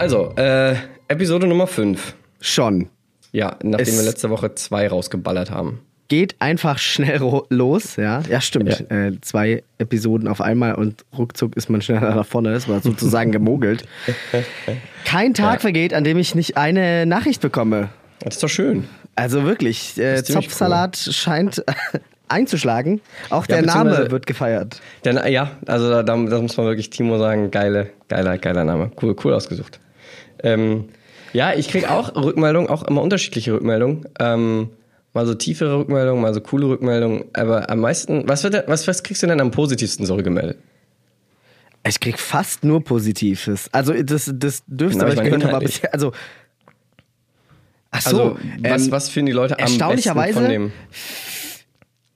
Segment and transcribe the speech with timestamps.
[0.00, 0.76] Also, äh,
[1.08, 2.14] Episode Nummer 5.
[2.40, 2.88] Schon.
[3.32, 5.80] Ja, nachdem Es- wir letzte Woche zwei rausgeballert haben.
[6.08, 7.20] Geht einfach schnell
[7.50, 8.22] los, ja.
[8.28, 8.90] Ja, stimmt.
[8.90, 12.52] Äh, zwei Episoden auf einmal und ruckzuck ist man schneller nach vorne.
[12.52, 13.84] Das war sozusagen gemogelt.
[15.04, 15.58] Kein Tag Ja.
[15.60, 17.90] vergeht, an dem ich nicht eine Nachricht bekomme.
[18.20, 18.88] Das ist doch schön.
[19.14, 21.62] Also wirklich, äh, ist Zopfsalat scheint
[22.28, 23.00] einzuschlagen.
[23.28, 24.80] Auch Ja, der Name wird gefeiert.
[25.04, 28.90] Äh, ja, also da, da da muss man wirklich Timo sagen, geile, geiler, geiler Name.
[29.00, 29.78] Cool, cool ausgesucht.
[30.42, 30.88] Ähm,
[31.32, 34.06] ja, ich krieg auch Rückmeldungen, auch immer unterschiedliche Rückmeldungen.
[34.18, 34.70] Ähm,
[35.12, 37.24] mal so tiefere Rückmeldungen, mal so coole Rückmeldungen.
[37.32, 40.58] Aber am meisten, was, wird was, was kriegst du denn am positivsten zurückgemeldet?
[41.86, 43.68] Ich krieg fast nur Positives.
[43.72, 46.12] Also das, das dürfte aber ich gehört haben, also
[47.92, 50.72] Ach so, Also, was, ähm, was finden die Leute am besten erstaunlicherweise von dem?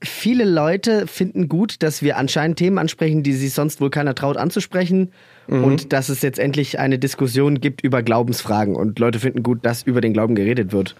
[0.05, 4.37] viele Leute finden gut, dass wir anscheinend Themen ansprechen, die sich sonst wohl keiner traut
[4.37, 5.11] anzusprechen.
[5.47, 5.63] Mhm.
[5.63, 8.75] Und dass es jetzt endlich eine Diskussion gibt über Glaubensfragen.
[8.75, 10.95] Und Leute finden gut, dass über den Glauben geredet wird.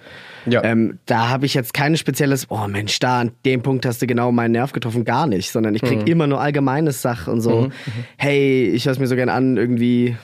[0.45, 0.63] Ja.
[0.63, 4.07] Ähm, da habe ich jetzt kein spezielles, oh Mensch, da an dem Punkt hast du
[4.07, 5.03] genau meinen Nerv getroffen.
[5.03, 5.51] Gar nicht.
[5.51, 6.07] Sondern ich krieg Mhm.
[6.07, 7.69] immer nur allgemeines Sach und so.
[8.17, 10.15] Hey, ich höre es mir so gern an, irgendwie,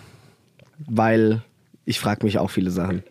[0.87, 1.41] weil
[1.85, 3.03] ich frage mich auch viele Sachen.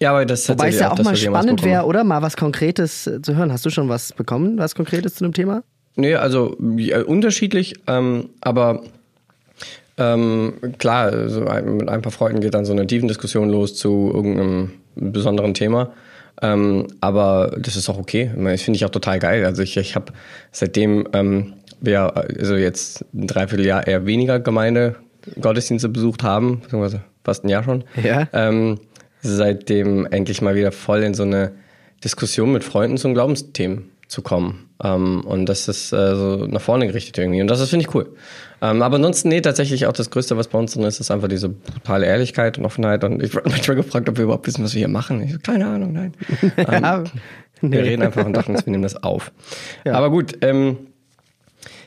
[0.00, 2.02] Ja, aber das ist Wobei es ja auch mal spannend wäre, oder?
[2.04, 3.52] Mal was Konkretes zu hören.
[3.52, 4.58] Hast du schon was bekommen?
[4.58, 5.62] Was Konkretes zu dem Thema?
[5.96, 8.82] Nee, also ja, unterschiedlich, ähm, aber
[9.96, 13.76] ähm, klar, so ein, mit ein paar Freunden geht dann so eine tiefen Diskussion los
[13.76, 15.92] zu irgendeinem besonderen Thema.
[16.42, 18.30] Ähm, aber das ist auch okay.
[18.36, 19.44] Das finde ich auch total geil.
[19.44, 20.12] Also ich, ich habe
[20.50, 24.96] seitdem ähm, wir also jetzt ein Dreivierteljahr eher weniger Gemeinde
[25.40, 27.84] Gottesdienste besucht haben, beziehungsweise fast ein Jahr schon.
[28.02, 28.28] Ja.
[28.32, 28.80] Ähm,
[29.22, 31.52] seitdem endlich mal wieder voll in so eine
[32.02, 34.63] Diskussion mit Freunden zum Glaubensthemen zu kommen.
[34.84, 37.40] Ähm, und das ist äh, so nach vorne gerichtet irgendwie.
[37.40, 38.14] Und das ist, finde ich, cool.
[38.62, 41.28] Ähm, aber ansonsten, nee, tatsächlich auch das Größte, was bei uns drin ist, ist einfach
[41.28, 43.02] diese brutale Ehrlichkeit und Offenheit.
[43.04, 45.22] Und ich wurde manchmal gefragt, ob wir überhaupt wissen, was wir hier machen.
[45.22, 46.12] Ich so, keine Ahnung, nein.
[46.56, 47.04] Ja, Ähm,
[47.62, 47.76] nee.
[47.78, 49.32] Wir reden einfach und dachten uns, wir nehmen das auf.
[49.86, 50.76] Aber gut, ähm,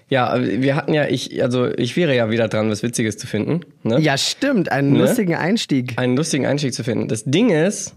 [0.09, 3.59] ja, wir hatten ja, ich, also ich wäre ja wieder dran, was Witziges zu finden.
[3.83, 3.99] Ne?
[3.99, 4.71] Ja, stimmt.
[4.71, 4.99] Einen Ne?
[4.99, 5.93] lustigen Einstieg.
[5.97, 7.09] einen lustigen Einstieg zu finden.
[7.09, 7.93] Das Ding ist,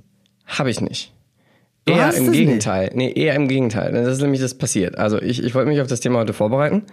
[0.46, 1.12] habe ich nicht.
[1.90, 2.90] Du eher im Gegenteil.
[2.94, 3.92] Nee, eher im Gegenteil.
[3.92, 4.98] Das ist nämlich das passiert.
[4.98, 6.84] Also ich, ich wollte mich auf das Thema heute vorbereiten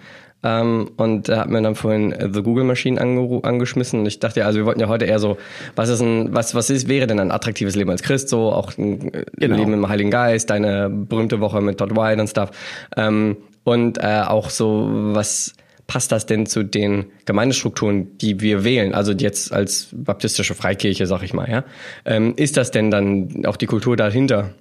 [0.43, 4.45] ähm, und da hat mir dann vorhin The Google Machine angeschmissen und ich dachte ja,
[4.45, 5.37] also wir wollten ja heute eher so,
[5.75, 8.77] was ist ein, was, was ist, wäre denn ein attraktives Leben als Christ, so auch
[8.77, 9.55] ein äh, Genau.
[9.55, 12.51] Leben im Heiligen Geist, deine berühmte Woche mit Todd White und Stuff
[12.95, 15.53] ähm, und äh, auch so, was
[15.87, 18.93] passt das denn zu den Gemeindestrukturen, die wir wählen?
[18.93, 21.63] Also jetzt als baptistische Freikirche, sag ich mal, ja.
[22.05, 24.51] Ähm, ist das denn dann auch die Kultur dahinter,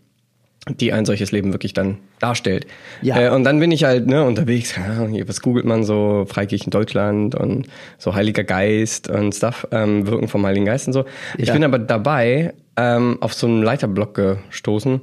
[0.68, 2.66] die ein solches Leben wirklich dann darstellt?
[3.02, 3.20] Ja.
[3.20, 7.34] Äh, und dann bin ich halt ne, unterwegs, ja, was googelt man so, Freikirchen Deutschland
[7.34, 7.66] und
[7.98, 11.04] so Heiliger Geist und Stuff, ähm, Wirken vom Heiligen Geist und so.
[11.38, 11.54] Ich Ja.
[11.54, 15.00] bin aber dabei ähm, auf so einen Leiterblock gestoßen,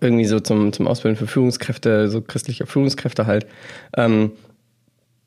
[0.00, 3.46] irgendwie so zum, zum Ausbilden für Führungskräfte, so christliche Führungskräfte halt.
[3.96, 4.32] Ähm,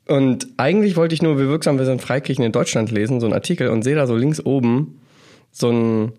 [0.08, 3.34] und eigentlich wollte ich nur, wie wirksam wir sind Freikirchen in Deutschland lesen, so einen
[3.34, 5.00] Artikel und sehe da so links oben
[5.52, 6.12] so ein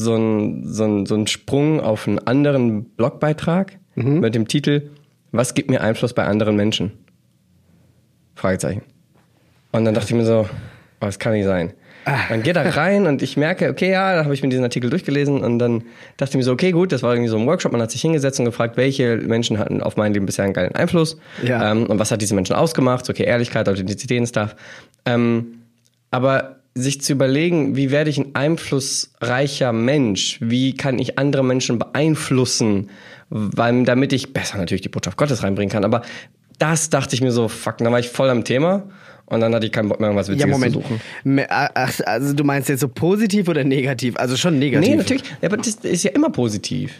[0.00, 3.78] so ein, so ein, so ein Sprung auf einen anderen Blogbeitrag
[4.20, 4.90] mit dem Titel
[5.32, 6.92] Was gibt mir Einfluss bei anderen Menschen?
[8.34, 8.82] Fragezeichen.
[9.72, 11.72] Und dann dachte ich mir so, oh, das kann nicht sein.
[12.30, 14.88] Dann geht da rein und ich merke, okay, ja, da habe ich mir diesen Artikel
[14.88, 15.82] durchgelesen und dann
[16.16, 18.00] dachte ich mir so, okay, gut, das war irgendwie so ein Workshop, man hat sich
[18.00, 21.70] hingesetzt und gefragt, welche Menschen hatten auf mein Leben bisher einen geilen Einfluss Ja.
[21.70, 24.56] ähm, und was hat diese Menschen ausgemacht, so, okay, Ehrlichkeit, Authentizität und Stuff.
[25.04, 25.58] Ähm,
[26.10, 30.38] aber sich zu überlegen, wie werde ich ein einflussreicher Mensch?
[30.40, 32.90] Wie kann ich andere Menschen beeinflussen?
[33.28, 35.84] Weil, damit ich besser natürlich die Botschaft Gottes reinbringen kann.
[35.84, 36.02] Aber
[36.58, 38.88] das dachte ich mir so, fuck, dann war ich voll am Thema
[39.26, 40.72] und dann hatte ich keinen Bock mehr, irgendwas Ja, Witziges Moment.
[40.74, 41.00] zu suchen.
[41.48, 44.16] Ach, Also du meinst jetzt so positiv oder negativ?
[44.16, 44.88] Also schon negativ.
[44.88, 45.22] Nee, natürlich.
[45.40, 46.92] Ja, aber das ist ja immer positiv.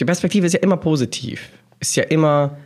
[0.00, 1.50] Die Perspektive ist ja immer positiv.
[1.80, 2.56] Ist ja immer,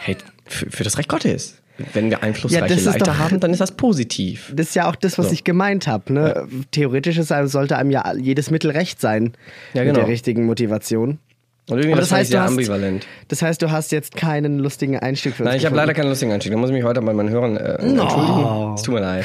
[0.00, 0.16] hey,
[0.46, 1.60] für, für das Recht Gottes.
[1.92, 4.52] Wenn wir einflussreiche ist Leiter doch- haben, dann ist das positiv.
[4.54, 5.32] Das ist ja auch das, was So.
[5.32, 6.12] ich gemeint habe.
[6.12, 6.48] Ne?
[6.72, 9.32] Theoretisch ist, sollte einem ja jedes Mittel recht sein
[9.74, 10.00] Ja, mit genau.
[10.00, 11.18] der richtigen Motivation.
[11.68, 13.06] Und irgendwie Aber das, heißt, sehr du hast- ambivalent.
[13.28, 16.08] Das heißt, du hast jetzt keinen lustigen Einstieg für uns Nein, ich habe leider keinen
[16.08, 16.52] lustigen Einstieg.
[16.52, 18.74] Da muss ich mich heute bei meinen Hörern äh, entschuldigen.
[18.74, 19.24] Es tut mir leid.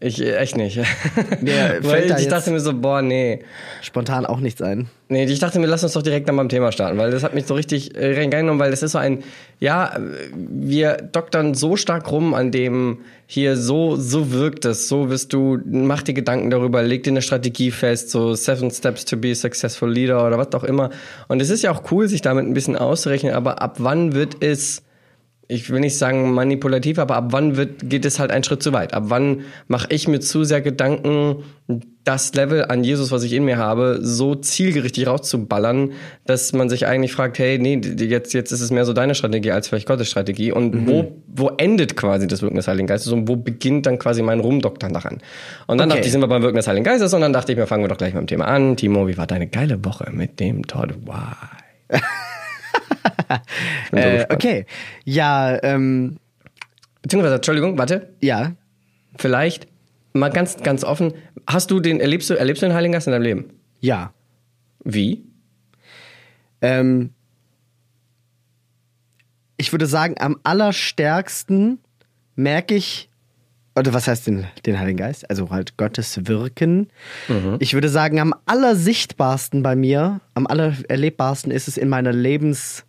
[0.00, 0.76] Ich äh, echt nicht.
[1.40, 3.40] Mir Weil ich dachte mir so, boah, nee.
[3.82, 4.88] spontan auch nichts ein.
[5.08, 7.32] Nee, ich dachte mir, lass uns doch direkt dann beim Thema starten, weil das hat
[7.34, 9.22] mich so richtig äh, reingenommen, weil das ist so ein,
[9.60, 10.00] ja, äh,
[10.34, 15.58] wir doktern so stark rum an dem hier, so, so wirkt es, so wirst du,
[15.64, 19.34] mach dir Gedanken darüber, leg dir eine Strategie fest, so Seven Steps to be a
[19.34, 20.90] Successful Leader oder was auch immer.
[21.26, 24.42] Und es ist ja auch cool, sich damit ein bisschen auszurechnen, aber ab wann wird
[24.42, 24.82] es
[25.48, 28.72] ich will nicht sagen manipulativ, aber ab wann wird, geht es halt einen Schritt zu
[28.72, 28.94] weit?
[28.94, 31.44] Ab wann mache ich mir zu sehr Gedanken,
[32.04, 35.92] das Level an Jesus, was ich in mir habe, so zielgerichtet rauszuballern,
[36.24, 39.50] dass man sich eigentlich fragt, hey, nee, jetzt, jetzt ist es mehr so deine Strategie
[39.50, 40.52] als vielleicht Gottes Strategie.
[40.52, 40.86] Und mhm.
[40.86, 44.40] wo, wo endet quasi das Wirken des Heiligen Geistes und wo beginnt dann quasi mein
[44.40, 45.18] Rumdoktern daran?
[45.66, 45.96] Und dann okay.
[45.96, 47.84] dachte ich, sind wir beim Wirken des Heiligen Geistes und dann dachte ich mir, fangen
[47.84, 48.76] wir doch gleich mit dem Thema an.
[48.76, 51.98] Timo, wie war deine geile Woche mit dem Todd Why?
[53.92, 54.66] äh, okay.
[55.04, 56.18] Ja, ähm.
[57.02, 58.14] Beziehungsweise, Entschuldigung, warte.
[58.20, 58.52] Ja.
[59.18, 59.68] Vielleicht
[60.12, 61.14] mal ganz, ganz offen.
[61.46, 63.50] Hast du den, erlebst du, erlebst du den Heiligen Geist in deinem Leben?
[63.80, 64.12] Ja.
[64.82, 65.24] Wie?
[66.60, 67.10] Ähm,
[69.56, 71.78] ich würde sagen, am allerstärksten
[72.34, 73.08] merke ich,
[73.74, 75.28] oder was heißt den, den Heiligen Geist?
[75.28, 76.88] Also halt Gottes Wirken.
[77.28, 77.56] Mhm.
[77.58, 82.85] Ich würde sagen, am allersichtbarsten bei mir, am allererlebbarsten ist es in meiner Lebens,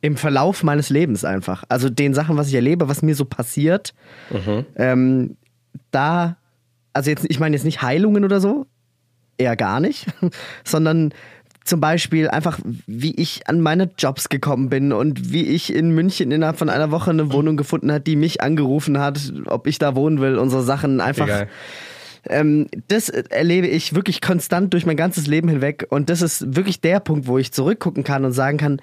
[0.00, 1.64] im Verlauf meines Lebens einfach.
[1.68, 3.94] Also den Sachen, was ich erlebe, was mir so passiert,
[4.30, 4.64] mhm.
[4.76, 5.36] ähm,
[5.90, 6.36] da,
[6.92, 8.66] also jetzt, ich meine jetzt nicht Heilungen oder so,
[9.38, 10.06] eher gar nicht,
[10.64, 11.12] sondern
[11.64, 16.30] zum Beispiel einfach, wie ich an meine Jobs gekommen bin und wie ich in München
[16.30, 19.94] innerhalb von einer Woche eine Wohnung gefunden hat, die mich angerufen hat, ob ich da
[19.94, 21.46] wohnen will, unsere Sachen einfach.
[22.28, 26.80] Ähm, das erlebe ich wirklich konstant durch mein ganzes Leben hinweg und das ist wirklich
[26.80, 28.80] der Punkt, wo ich zurückgucken kann und sagen kann,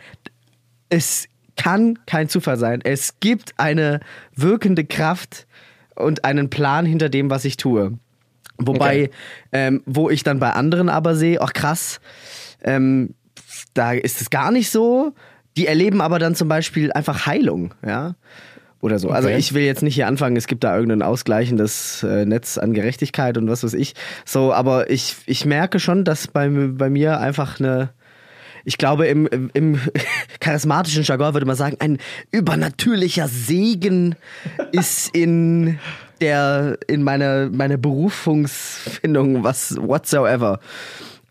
[0.90, 2.82] es kann kein Zufall sein.
[2.84, 4.00] Es gibt eine
[4.36, 5.48] wirkende Kraft
[5.96, 7.98] und einen Plan hinter dem, was ich tue.
[8.58, 9.12] Wobei, okay.
[9.52, 12.00] ähm, wo ich dann bei anderen aber sehe, ach krass,
[12.64, 13.14] ähm,
[13.74, 15.14] da ist es gar nicht so.
[15.58, 18.16] Die erleben aber dann zum Beispiel einfach Heilung, ja.
[18.82, 19.10] Oder so.
[19.10, 19.36] Also okay.
[19.36, 22.74] Also ich will jetzt nicht hier anfangen, es gibt da irgendein ausgleichendes äh, Netz an
[22.74, 23.96] Gerechtigkeit und was weiß ich.
[24.26, 27.90] So, aber ich, ich merke schon, dass bei, bei mir einfach eine,
[28.66, 29.80] ich glaube, im, im, im
[30.40, 32.00] charismatischen Jargon würde man sagen, ein
[32.32, 34.16] übernatürlicher Segen
[34.72, 35.80] ist in
[36.20, 40.60] der, in meiner, meine Berufungsfindung, was whatsoever.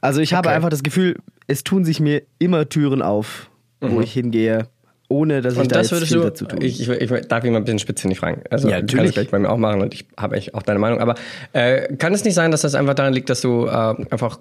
[0.00, 0.56] Also ich habe okay.
[0.56, 1.16] einfach das Gefühl,
[1.46, 4.02] es tun sich mir immer Türen auf, wo mhm.
[4.02, 4.68] ich hingehe,
[5.08, 6.62] ohne dass und ich da das viel du, dazu tue.
[6.62, 8.42] Ich, ich, ich, darf ich mal ein bisschen spitzfindig fragen.
[8.50, 10.62] Also ja, du kannst es gleich bei mir auch machen und ich habe echt auch
[10.62, 11.00] deine Meinung.
[11.00, 11.14] Aber
[11.52, 13.70] äh, kann es nicht sein, dass das einfach daran liegt, dass du äh,
[14.10, 14.38] einfach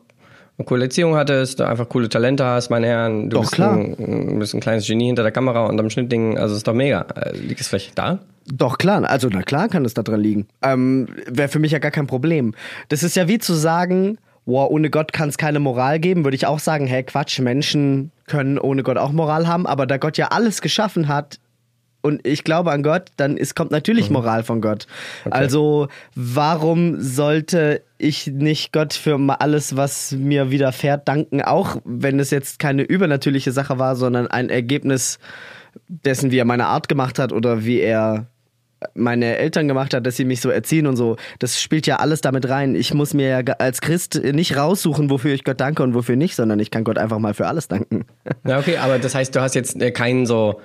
[0.57, 3.29] eine coole Erziehung hattest, du einfach coole Talente hast, meine Herren.
[3.29, 3.75] Du doch, bist, klar.
[3.75, 7.05] Ein, bist ein kleines Genie hinter der Kamera und am Schnittding, also ist doch mega.
[7.15, 8.19] Äh, liegt es vielleicht da?
[8.45, 9.03] Doch, klar.
[9.09, 10.47] Also, na klar kann es da dran liegen.
[10.61, 12.53] Ähm, Wäre für mich ja gar kein Problem.
[12.89, 16.35] Das ist ja wie zu sagen, wow, ohne Gott kann es keine Moral geben, würde
[16.35, 20.17] ich auch sagen, hey, Quatsch, Menschen können ohne Gott auch Moral haben, aber da Gott
[20.17, 21.39] ja alles geschaffen hat,
[22.03, 24.15] und ich glaube an Gott, dann ist, kommt natürlich mhm.
[24.15, 24.88] Moral von Gott.
[25.25, 25.33] Okay.
[25.33, 32.29] Also warum sollte ich nicht Gott für alles, was mir widerfährt, danken, auch wenn es
[32.29, 35.17] jetzt keine übernatürliche Sache war, sondern ein Ergebnis
[35.88, 38.27] dessen, wie er meine Art gemacht hat oder wie er
[38.95, 41.15] meine Eltern gemacht hat, dass sie mich so erziehen und so.
[41.39, 42.75] Das spielt ja alles damit rein.
[42.75, 46.35] Ich muss mir ja als Christ nicht raussuchen, wofür ich Gott danke und wofür nicht,
[46.35, 48.03] sondern ich kann Gott einfach mal für alles danken.
[48.45, 50.59] Ja, okay, aber das heißt, du hast jetzt äh, keinen so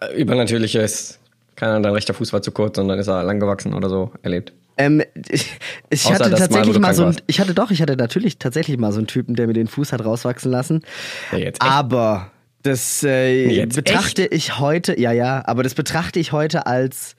[0.00, 1.18] äh, übernatürliches,
[1.56, 4.12] keiner, dein rechter Fuß war zu kurz und dann ist er lang gewachsen oder so
[4.22, 4.52] erlebt?
[4.76, 5.50] Ähm, ich,
[5.90, 8.92] ich hatte tatsächlich mal, mal so ein, ich hatte doch, ich hatte natürlich tatsächlich mal
[8.92, 10.82] so einen Typen, der mir den Fuß hat rauswachsen lassen.
[11.30, 12.32] Ja, aber
[12.62, 14.34] das äh, betrachte echt?
[14.34, 17.14] ich heute, ja, ja, aber das betrachte ich heute als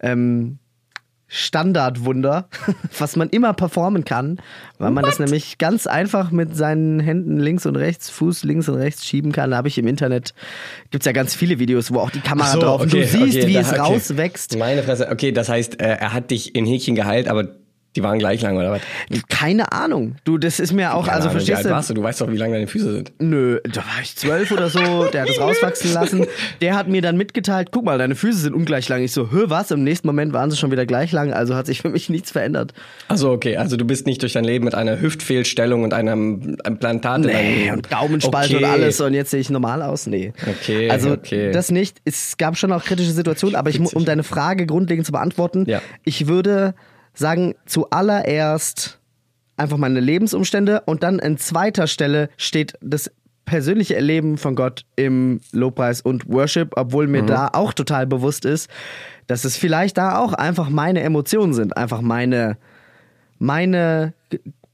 [0.00, 0.58] ähm,
[1.34, 2.46] Standardwunder,
[2.98, 4.38] was man immer performen kann,
[4.78, 5.12] weil man What?
[5.12, 9.32] das nämlich ganz einfach mit seinen Händen links und rechts, Fuß links und rechts schieben
[9.32, 9.50] kann.
[9.50, 10.34] Da habe ich im Internet,
[10.90, 12.92] gibt es ja ganz viele Videos, wo auch die Kamera so, drauf ist.
[12.92, 13.80] Okay, du siehst, okay, wie da, es okay.
[13.80, 14.58] rauswächst.
[14.58, 17.48] Meine Fresse, okay, das heißt, äh, er hat dich in Häkchen geheilt, aber
[17.94, 18.80] die waren gleich lang, oder was?
[19.28, 20.16] Keine Ahnung.
[20.24, 21.70] Du, das ist mir auch, Keine also Ahnung, verstehst wie alt du?
[21.70, 21.94] warst du?
[21.94, 23.12] Du weißt doch, wie lang deine Füße sind.
[23.18, 26.26] Nö, da war ich zwölf oder so, der hat es rauswachsen lassen.
[26.60, 29.02] Der hat mir dann mitgeteilt, guck mal, deine Füße sind ungleich lang.
[29.02, 29.70] Ich so, hör was?
[29.70, 32.30] Im nächsten Moment waren sie schon wieder gleich lang, also hat sich für mich nichts
[32.30, 32.72] verändert.
[33.08, 37.20] Also okay, also du bist nicht durch dein Leben mit einer Hüftfehlstellung und einem Implantat
[37.20, 38.64] nee, und Gaumenspalte okay.
[38.64, 40.06] und alles und jetzt sehe ich normal aus?
[40.06, 40.32] Nee.
[40.48, 41.52] Okay, Also okay.
[41.52, 41.98] das nicht.
[42.04, 45.82] Es gab schon auch kritische Situationen, aber ich, um deine Frage grundlegend zu beantworten, ja.
[46.04, 46.74] ich würde
[47.14, 48.98] sagen zuallererst
[49.56, 53.10] einfach meine Lebensumstände und dann an zweiter Stelle steht das
[53.44, 57.26] persönliche Erleben von Gott im Lobpreis und Worship, obwohl mir mhm.
[57.26, 58.70] da auch total bewusst ist,
[59.26, 62.56] dass es vielleicht da auch einfach meine Emotionen sind, einfach meine
[63.38, 64.14] meine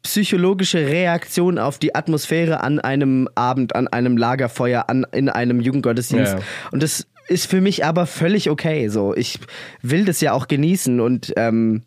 [0.03, 6.35] psychologische Reaktion auf die Atmosphäre an einem Abend, an einem Lagerfeuer, an, in einem Jugendgottesdienst.
[6.35, 6.45] Ja.
[6.71, 8.89] Und das ist für mich aber völlig okay.
[8.89, 9.41] So, ich
[9.83, 11.83] will das ja auch genießen und ähm,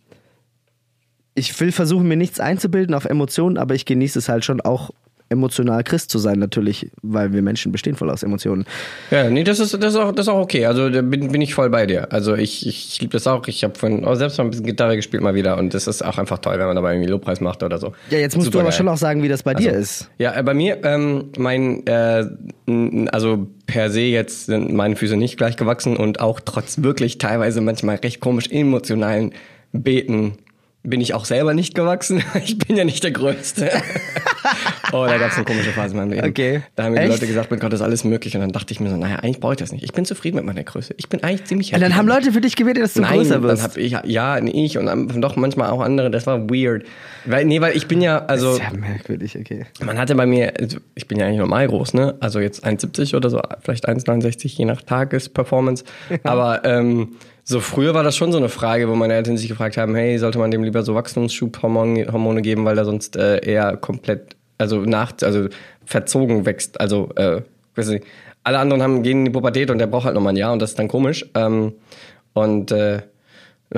[1.35, 4.91] ich will versuchen, mir nichts einzubilden auf Emotionen, aber ich genieße es halt schon auch
[5.31, 8.65] emotional Christ zu sein, natürlich, weil wir Menschen bestehen voll aus Emotionen.
[9.09, 10.65] Ja, nee, das ist, das ist, auch, das ist auch okay.
[10.65, 12.11] Also da bin, bin ich voll bei dir.
[12.11, 13.47] Also ich, ich, liebe das auch.
[13.47, 16.03] Ich habe vorhin auch selbst mal ein bisschen Gitarre gespielt mal wieder und das ist
[16.03, 17.93] auch einfach toll, wenn man dabei irgendwie Lobpreis macht oder so.
[18.09, 18.77] Ja, jetzt musst Super du aber geil.
[18.77, 20.09] schon auch sagen, wie das bei dir ist.
[20.17, 22.25] Ja, äh, bei mir, ähm, mein, äh,
[23.11, 27.61] also per se jetzt sind meine Füße nicht gleich gewachsen und auch trotz wirklich teilweise
[27.61, 29.31] manchmal recht komisch emotionalen
[29.71, 30.37] Beten
[30.83, 32.23] bin ich auch selber nicht gewachsen.
[32.43, 33.69] Ich bin ja nicht der Größte.
[34.93, 36.27] oh, da gab es eine komische Phase in meinem Leben.
[36.27, 36.63] Okay.
[36.75, 37.07] Da haben mir die?
[37.07, 38.35] Leute gesagt, mit Gott ist alles möglich.
[38.35, 39.83] Und dann dachte ich mir so, naja, eigentlich brauche ich das nicht.
[39.83, 40.95] Ich bin zufrieden mit meiner Größe.
[40.97, 42.07] Ich bin eigentlich ziemlich Und dann happy haben.
[42.07, 43.63] Leute für dich gebetet, dass du Nein, größer dann wirst.
[43.63, 46.09] hab ich, ja, ich und dann doch manchmal auch andere.
[46.09, 46.85] Das war weird.
[47.25, 49.65] Weil, nee, weil ich bin ja, also Sehr merkwürdig, okay.
[49.83, 52.15] man hatte bei mir, also ich bin ja eigentlich normal groß, ne?
[52.19, 55.83] Also jetzt 1,70 oder so, vielleicht 1,69, je nach Tagesperformance.
[56.23, 59.77] Aber ähm, so früher war das schon so eine Frage, wo meine Eltern sich gefragt
[59.77, 63.77] haben, hey, sollte man dem lieber so Wachstumsschubhormone Hormone geben, weil er sonst äh, eher
[63.77, 65.47] komplett, also nach, also
[65.85, 66.79] verzogen wächst.
[66.79, 67.41] Also, äh,
[67.75, 68.05] weiß nicht,
[68.43, 70.53] alle anderen haben gehen in die Pubertät und der braucht halt noch mal ein Jahr
[70.53, 71.25] und das ist dann komisch.
[71.35, 71.73] Ähm,
[72.33, 73.01] und äh,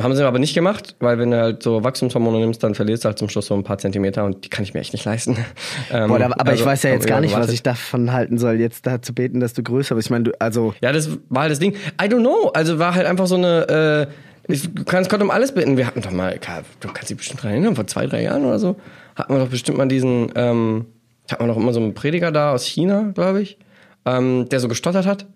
[0.01, 3.09] haben sie aber nicht gemacht, weil wenn du halt so Wachstumshormone nimmst, dann verlierst du
[3.09, 5.37] halt zum Schluss so ein paar Zentimeter und die kann ich mir echt nicht leisten.
[5.91, 8.59] Ähm, Boah, aber ich also, weiß ja jetzt gar nicht, was ich davon halten soll,
[8.59, 10.07] jetzt da zu beten, dass du größer bist.
[10.07, 11.73] Ich meine, du, also, Ja, das war halt das Ding.
[12.01, 12.49] I don't know.
[12.53, 14.07] Also war halt einfach so eine.
[14.47, 15.77] Äh, ich, du kannst Gott um alles bitten.
[15.77, 16.39] Wir hatten doch mal,
[16.79, 18.77] du kannst dich bestimmt dran erinnern, vor zwei, drei Jahren oder so,
[19.15, 20.85] hatten wir doch bestimmt mal diesen, ähm,
[21.29, 23.57] hatten wir doch immer so einen Prediger da aus China, glaube ich,
[24.05, 25.27] ähm, der so gestottert hat.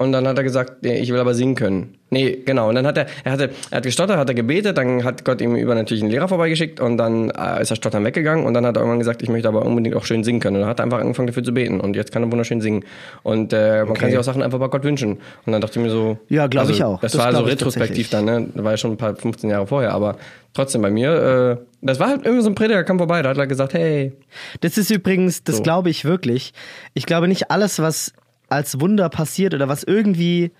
[0.00, 1.98] Und dann hat er gesagt, nee, ich will aber singen können.
[2.08, 2.70] Nee, genau.
[2.70, 5.42] Und dann hat er, er hatte, er hat gestottert, hat er gebetet, dann hat Gott
[5.42, 8.64] ihm über natürlich einen Lehrer vorbeigeschickt und dann äh, ist er stottern weggegangen und dann
[8.64, 10.56] hat er irgendwann gesagt, ich möchte aber unbedingt auch schön singen können.
[10.56, 12.82] Und dann hat er einfach angefangen dafür zu beten und jetzt kann er wunderschön singen.
[13.22, 15.18] Und äh, man kann sich auch Sachen einfach bei Gott wünschen.
[15.44, 16.98] Und dann dachte ich mir so, Ja, glaub ich auch.
[17.02, 18.48] Das, Das war so retrospektiv dann, ne?
[18.54, 20.16] Das war ja schon ein paar 15 Jahre vorher, aber
[20.54, 23.36] trotzdem bei mir, äh, das war halt irgendwie so ein Prediger, kam vorbei, da hat
[23.36, 24.14] er gesagt, hey,
[24.62, 25.62] das ist übrigens, das So.
[25.62, 26.54] glaube ich wirklich.
[26.94, 28.14] Ich glaube nicht alles, was
[28.50, 30.50] als Wunder passiert oder was irgendwie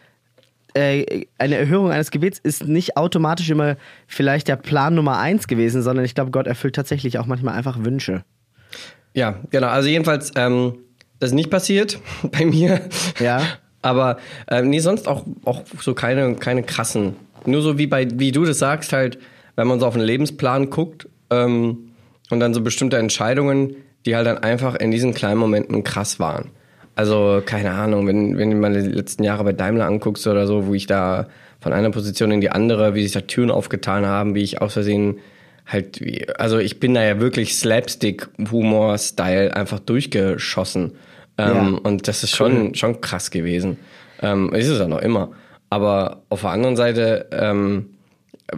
[0.74, 5.82] äh, eine Erhörung eines Gebets ist nicht automatisch immer vielleicht der Plan Nummer eins gewesen,
[5.82, 8.24] sondern ich glaube, Gott erfüllt tatsächlich auch manchmal einfach Wünsche.
[9.14, 9.68] Ja, genau.
[9.68, 10.78] Also jedenfalls, ähm,
[11.18, 12.80] das ist nicht passiert bei mir.
[13.18, 13.42] Ja.
[13.82, 14.18] Aber
[14.48, 17.16] ähm, nee, sonst auch, auch so keine, keine krassen.
[17.46, 19.18] Nur so wie bei, wie du das sagst, halt,
[19.56, 21.90] wenn man so auf einen Lebensplan guckt ähm,
[22.28, 26.50] und dann so bestimmte Entscheidungen, die halt dann einfach in diesen kleinen Momenten krass waren.
[26.94, 30.66] Also, keine Ahnung, wenn, wenn du mal die letzten Jahre bei Daimler anguckst oder so,
[30.66, 31.28] wo ich da
[31.60, 34.72] von einer Position in die andere, wie sich da Türen aufgetan haben, wie ich aus
[34.74, 35.18] Versehen
[35.66, 40.92] halt, wie, also ich bin da ja wirklich Slapstick-Humor-Style einfach durchgeschossen.
[41.38, 41.80] Ähm, Ja.
[41.82, 43.78] Und das ist schon, schon krass gewesen.
[44.22, 45.32] Ähm, ist es ja noch immer.
[45.70, 47.90] Aber auf der anderen Seite ähm,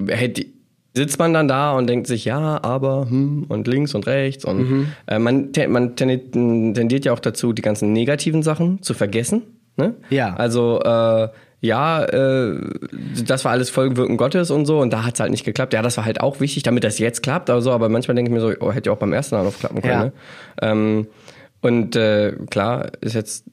[0.09, 0.47] hätte,
[0.95, 4.45] sitzt man dann da und denkt sich, ja, aber, hm, und links und rechts.
[4.45, 4.87] Und Mhm.
[5.07, 9.43] äh, man, te- man tendiert, ja auch dazu, die ganzen negativen Sachen zu vergessen.
[9.77, 9.95] Ne?
[10.11, 10.35] Ja.
[10.35, 11.29] Also, äh,
[11.61, 12.59] ja, äh,
[13.25, 15.73] das war alles Folgenwirken Gottes und so und da hat es halt nicht geklappt.
[15.73, 18.31] Ja, das war halt auch wichtig, damit das jetzt klappt, aber so, aber manchmal denke
[18.31, 19.93] ich mir so, oh, hätte ja auch beim ersten Anlauf klappen können.
[19.93, 20.05] Ja.
[20.07, 20.13] Ne?
[20.61, 21.07] Ähm,
[21.63, 23.45] und äh, klar, ist jetzt,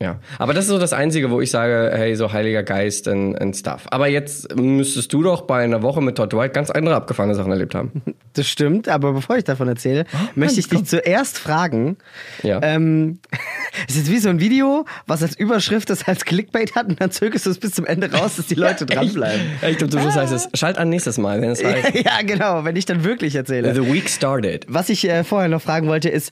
[0.00, 0.20] ja.
[0.38, 3.56] Aber das ist so das Einzige, wo ich sage, hey, so Heiliger Geist und, und
[3.56, 3.86] Stuff.
[3.90, 7.50] Aber jetzt müsstest du doch bei einer Woche mit Todd White ganz andere abgefahrene Sachen
[7.50, 8.02] erlebt haben.
[8.34, 10.04] Das stimmt, aber bevor ich davon erzähle,
[10.36, 11.96] möchte ich dich zuerst fragen.
[12.44, 12.60] Ja.
[12.62, 13.18] Ähm,
[13.88, 17.10] es ist wie so ein Video, was als Überschrift das als Clickbait hat und dann
[17.10, 19.40] zögerst du es bis zum Ende raus, dass die Leute dranbleiben.
[19.62, 20.48] Ich, ich glaube, so heißt es.
[20.54, 21.96] Schalt an nächstes Mal, wenn es heißt.
[21.96, 23.74] ja, genau, wenn ich dann wirklich erzähle.
[23.74, 24.66] The week started.
[24.68, 26.30] Was ich äh, vorher noch fragen wollte, ist,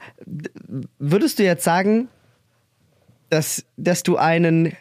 [1.01, 2.07] würdest du jetzt sagen,
[3.31, 4.73] dass, dass du einen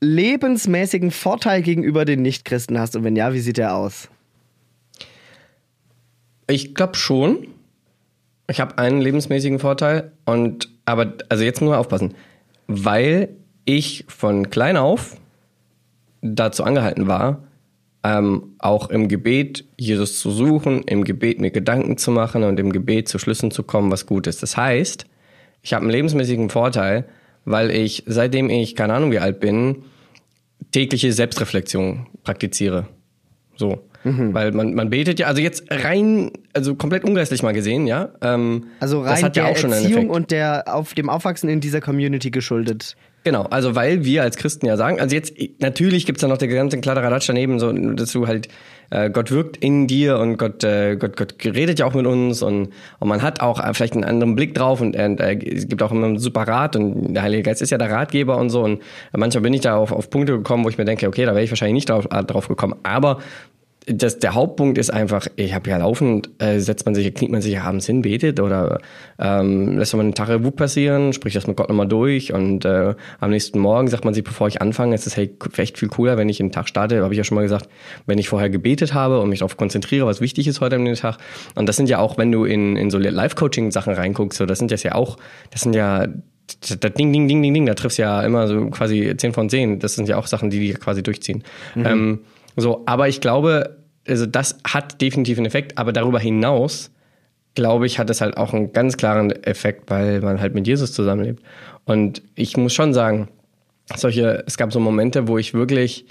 [0.00, 2.96] lebensmäßigen Vorteil gegenüber den Nichtchristen hast?
[2.96, 4.08] Und wenn ja, wie sieht der aus?
[6.46, 7.48] Ich glaube schon.
[8.48, 12.14] Ich habe einen lebensmäßigen Vorteil und aber also jetzt nur aufpassen,
[12.66, 13.30] weil
[13.64, 15.16] ich von klein auf
[16.20, 17.42] dazu angehalten war,
[18.02, 22.70] ähm, auch im Gebet Jesus zu suchen, im Gebet mir Gedanken zu machen und im
[22.70, 24.42] Gebet zu Schlüssen zu kommen, was gut ist.
[24.42, 25.06] Das heißt,
[25.62, 27.06] ich habe einen lebensmäßigen Vorteil,
[27.44, 29.84] weil ich seitdem ich keine Ahnung wie alt bin
[30.72, 32.86] tägliche Selbstreflexion praktiziere.
[33.56, 33.88] So.
[34.02, 34.34] Mhm.
[34.34, 38.10] Weil man, man betet ja, also jetzt rein, also komplett ungeistlich mal gesehen, ja.
[38.20, 40.16] Ähm, Also das rein hat ja der auch schon einen Erziehung Effekt.
[40.16, 42.96] und der auf dem Aufwachsen in dieser Community geschuldet.
[43.22, 46.48] Genau, also weil wir als Christen ja sagen, also jetzt, natürlich gibt's da noch der
[46.48, 48.48] ganze Kladderadatsch daneben, so, dass du halt,
[48.94, 52.42] äh, Gott wirkt in dir und Gott, äh, Gott, Gott redet ja auch mit uns
[52.42, 52.68] und,
[53.00, 55.82] und man hat auch äh, vielleicht einen anderen Blick drauf und äh, äh, es gibt
[55.82, 58.62] auch immer einen super Rat und der Heilige Geist ist ja der Ratgeber und so
[58.62, 58.82] und
[59.12, 61.42] manchmal bin ich da auf, auf Punkte gekommen, wo ich mir denke, okay, da wäre
[61.42, 63.18] ich wahrscheinlich nicht drauf, drauf gekommen, aber
[63.86, 67.42] das, der Hauptpunkt ist einfach, ich habe ja laufend, äh, setzt man sich, kniet man
[67.42, 68.78] sich abends hin, betet oder
[69.18, 72.94] ähm, lässt man einen Tag Revue passieren, spricht das mit Gott nochmal durch und äh,
[73.20, 76.16] am nächsten Morgen sagt man sich, bevor ich anfange, es ist hey, echt viel cooler,
[76.16, 77.68] wenn ich den Tag starte, habe ich ja schon mal gesagt,
[78.06, 81.18] wenn ich vorher gebetet habe und mich darauf konzentriere, was wichtig ist heute am Tag.
[81.54, 84.70] Und das sind ja auch, wenn du in, in so Live-Coaching-Sachen reinguckst, so, das sind
[84.70, 85.18] das ja auch,
[85.50, 86.06] das sind ja
[86.60, 89.78] das Ding, Ding, Ding, Ding, Ding, da triffst ja immer so quasi 10 von 10.
[89.78, 91.42] Das sind ja auch Sachen, die die quasi durchziehen.
[91.74, 91.86] Mhm.
[91.86, 92.18] Ähm,
[92.56, 96.90] so, aber ich glaube, also das hat definitiv einen Effekt, aber darüber hinaus,
[97.54, 100.92] glaube ich, hat es halt auch einen ganz klaren Effekt, weil man halt mit Jesus
[100.92, 101.42] zusammenlebt.
[101.84, 103.28] Und ich muss schon sagen,
[103.96, 106.06] solche, es gab so Momente, wo ich wirklich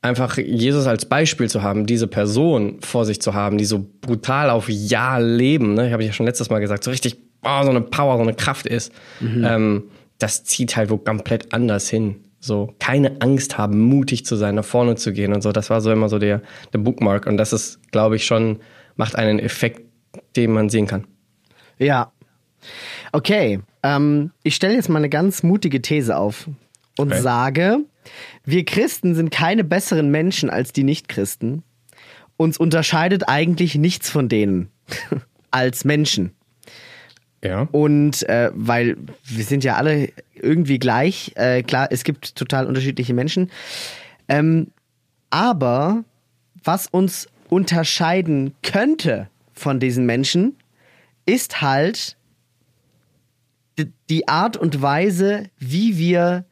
[0.00, 4.50] einfach Jesus als Beispiel zu haben, diese Person vor sich zu haben, die so brutal
[4.50, 5.86] auf Ja leben, ne?
[5.86, 8.34] ich habe ja schon letztes Mal gesagt, so richtig oh, so eine Power, so eine
[8.34, 9.44] Kraft ist, mhm.
[9.44, 9.84] ähm,
[10.18, 12.16] das zieht halt wo komplett anders hin.
[12.44, 15.52] So, keine Angst haben, mutig zu sein, nach vorne zu gehen und so.
[15.52, 17.26] Das war so immer so der, der Bookmark.
[17.26, 18.58] Und das ist, glaube ich, schon,
[18.96, 19.82] macht einen Effekt,
[20.34, 21.06] den man sehen kann.
[21.78, 22.10] Ja.
[23.12, 23.60] Okay.
[23.84, 26.48] Ähm, ich stelle jetzt mal eine ganz mutige These auf
[26.98, 27.22] und okay.
[27.22, 27.78] sage,
[28.44, 31.62] wir Christen sind keine besseren Menschen als die Nichtchristen.
[32.36, 34.68] Uns unterscheidet eigentlich nichts von denen
[35.52, 36.34] als Menschen.
[37.44, 37.68] Ja.
[37.72, 43.14] Und äh, weil wir sind ja alle irgendwie gleich, äh, klar, es gibt total unterschiedliche
[43.14, 43.50] Menschen.
[44.28, 44.68] Ähm,
[45.30, 46.04] aber
[46.62, 50.56] was uns unterscheiden könnte von diesen Menschen,
[51.26, 52.16] ist halt
[54.08, 56.44] die Art und Weise, wie wir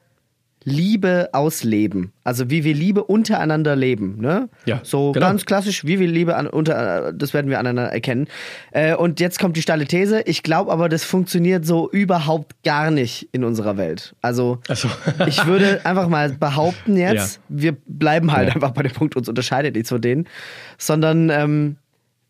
[0.64, 2.12] Liebe ausleben.
[2.22, 4.20] Also wie wir Liebe untereinander leben.
[4.20, 4.48] Ne?
[4.66, 5.26] Ja, so genau.
[5.26, 8.28] ganz klassisch, wie wir Liebe an, unter, das werden wir aneinander erkennen.
[8.72, 10.22] Äh, und jetzt kommt die steile These.
[10.26, 14.14] Ich glaube aber, das funktioniert so überhaupt gar nicht in unserer Welt.
[14.20, 14.88] Also so.
[15.26, 17.42] ich würde einfach mal behaupten jetzt, ja.
[17.48, 18.54] wir bleiben halt ja.
[18.54, 20.28] einfach bei dem Punkt, uns unterscheidet nichts von denen.
[20.76, 21.76] Sondern ähm,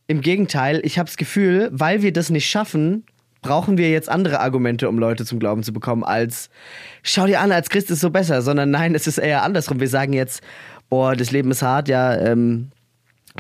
[0.07, 3.05] im Gegenteil, ich habe das Gefühl, weil wir das nicht schaffen,
[3.43, 6.51] brauchen wir jetzt andere Argumente, um Leute zum Glauben zu bekommen, als
[7.03, 9.81] schau dir an, als Christ ist so besser, sondern nein, es ist eher andersrum.
[9.81, 10.43] Wir sagen jetzt,
[10.89, 12.71] boah, das Leben ist hart, ja, ähm,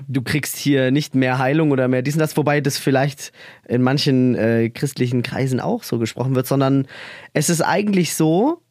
[0.08, 3.32] du kriegst hier nicht mehr Heilung oder mehr dies und das, wobei das vielleicht
[3.68, 6.86] in manchen äh, christlichen Kreisen auch so gesprochen wird, sondern
[7.32, 8.62] es ist eigentlich so,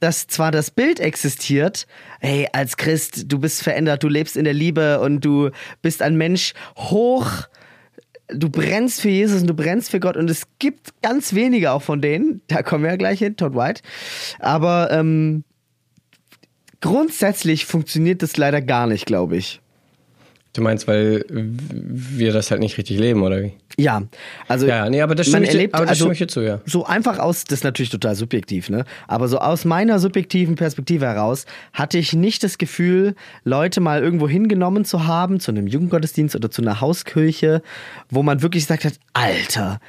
[0.00, 1.86] dass zwar das Bild existiert,
[2.20, 5.50] hey, als Christ, du bist verändert, du lebst in der Liebe und du
[5.82, 7.28] bist ein Mensch hoch
[8.28, 11.82] du brennst für Jesus und du brennst für Gott und es gibt ganz wenige auch
[11.82, 13.82] von denen, da kommen wir ja gleich hin, Todd White,
[14.38, 15.44] aber ähm,
[16.80, 19.60] grundsätzlich funktioniert das leider gar nicht, glaube ich.
[20.54, 23.54] Du meinst, weil wir das halt nicht richtig leben, oder wie?
[23.76, 24.04] Ja,
[24.46, 26.60] also ja, nee, aber das man erlebt, aber das also, ich zu, ja.
[26.64, 28.84] So einfach aus, das ist natürlich total subjektiv, ne?
[29.08, 34.28] Aber so aus meiner subjektiven Perspektive heraus hatte ich nicht das Gefühl, Leute mal irgendwo
[34.28, 37.60] hingenommen zu haben, zu einem Jugendgottesdienst oder zu einer Hauskirche,
[38.08, 39.80] wo man wirklich gesagt hat, Alter,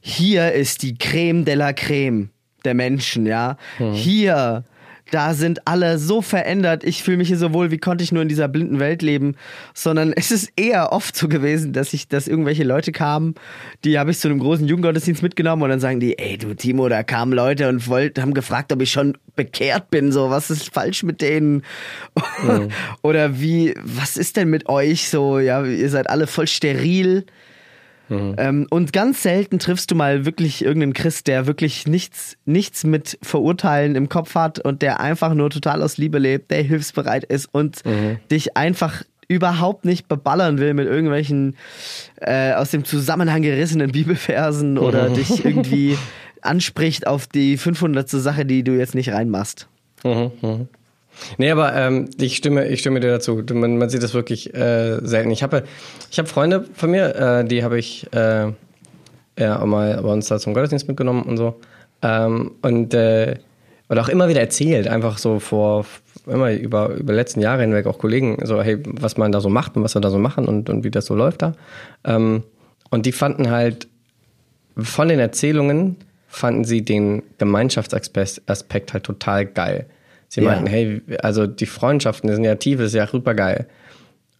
[0.00, 2.30] hier ist die Creme de la Creme
[2.64, 3.56] der Menschen, ja.
[3.78, 3.92] Hm.
[3.92, 4.62] Hier
[5.12, 8.22] da sind alle so verändert, ich fühle mich hier so wohl, wie konnte ich nur
[8.22, 9.36] in dieser blinden Welt leben,
[9.74, 13.34] sondern es ist eher oft so gewesen, dass ich, dass irgendwelche Leute kamen,
[13.84, 16.88] die habe ich zu einem großen Jugendgottesdienst mitgenommen und dann sagen die, ey du Timo,
[16.88, 20.72] da kamen Leute und wollten, haben gefragt, ob ich schon bekehrt bin, so, was ist
[20.72, 21.62] falsch mit denen?
[23.02, 25.08] Oder wie, was ist denn mit euch?
[25.08, 27.26] So, ja, ihr seid alle voll steril.
[28.08, 28.34] Mhm.
[28.36, 33.18] Ähm, und ganz selten triffst du mal wirklich irgendeinen Christ, der wirklich nichts, nichts mit
[33.22, 37.48] Verurteilen im Kopf hat und der einfach nur total aus Liebe lebt, der hilfsbereit ist
[37.52, 38.18] und mhm.
[38.30, 41.56] dich einfach überhaupt nicht beballern will mit irgendwelchen
[42.20, 45.14] äh, aus dem Zusammenhang gerissenen Bibelversen oder mhm.
[45.14, 45.96] dich irgendwie
[46.42, 48.08] anspricht auf die 500.
[48.08, 49.68] Sache, die du jetzt nicht reinmachst.
[50.04, 50.66] Mhm, mh.
[51.38, 53.42] Nee, aber ähm, ich, stimme, ich stimme dir dazu.
[53.52, 55.30] Man, man sieht das wirklich äh, selten.
[55.30, 55.64] Ich habe
[56.10, 58.52] ich hab Freunde von mir, äh, die habe ich äh,
[59.38, 61.60] ja, auch mal bei uns da zum Gottesdienst mitgenommen und so.
[62.02, 63.36] Ähm, und, äh,
[63.88, 65.86] und auch immer wieder erzählt, einfach so vor,
[66.26, 69.76] immer über, über letzten Jahre hinweg auch Kollegen, so, hey, was man da so macht
[69.76, 71.54] und was wir da so machen und, und wie das so läuft da.
[72.04, 72.42] Ähm,
[72.90, 73.88] und die fanden halt
[74.76, 75.96] von den Erzählungen,
[76.28, 79.86] fanden sie den Gemeinschaftsaspekt halt total geil.
[80.32, 80.48] Sie ja.
[80.48, 83.66] meinten, hey, also die Freundschaften, sind ja tief, ist ja super geil.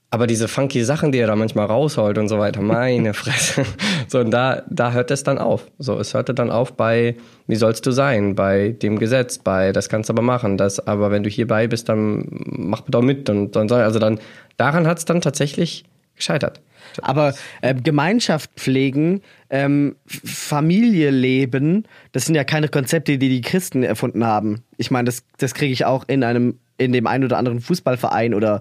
[0.09, 3.67] Aber diese funky Sachen, die er da manchmal rausholt und so weiter, meine Fresse.
[4.09, 5.71] So, und da, da hört es dann auf.
[5.79, 9.91] So, es hörte dann auf bei, wie sollst du sein, bei dem Gesetz, bei, das
[9.91, 13.55] kannst du aber machen, das, aber wenn du hierbei bist, dann mach auch mit und
[13.55, 14.19] dann soll, also dann,
[14.57, 15.85] daran hat es dann tatsächlich
[16.17, 16.63] gescheitert.
[17.03, 19.21] Aber äh, Gemeinschaft pflegen,
[19.53, 24.63] ähm, Familie leben, das sind ja keine Konzepte, die die Christen erfunden haben.
[24.79, 28.35] Ich meine, das, das kriege ich auch in einem in dem einen oder anderen Fußballverein
[28.35, 28.61] oder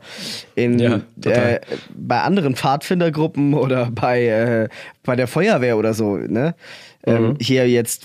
[0.54, 1.60] in, Ja, äh,
[1.96, 4.70] bei anderen Pfadfindergruppen oder bei, äh,
[5.04, 6.18] bei der Feuerwehr oder so.
[6.18, 6.54] Ne?
[7.06, 7.12] Mhm.
[7.12, 8.04] Ähm, hier jetzt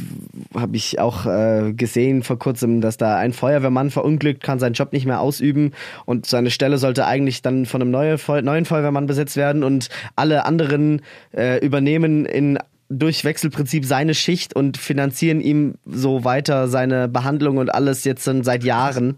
[0.55, 4.92] habe ich auch äh, gesehen vor kurzem, dass da ein Feuerwehrmann verunglückt, kann seinen Job
[4.94, 5.72] nicht mehr ausüben
[6.07, 9.90] und seine Stelle sollte eigentlich dann von einem neue, Feu- neuen Feuerwehrmann besetzt werden und
[10.14, 11.03] alle anderen
[11.37, 17.75] äh, übernehmen in durch Wechselprinzip seine Schicht und finanzieren ihm so weiter seine Behandlung und
[17.75, 19.16] alles jetzt schon seit Jahren.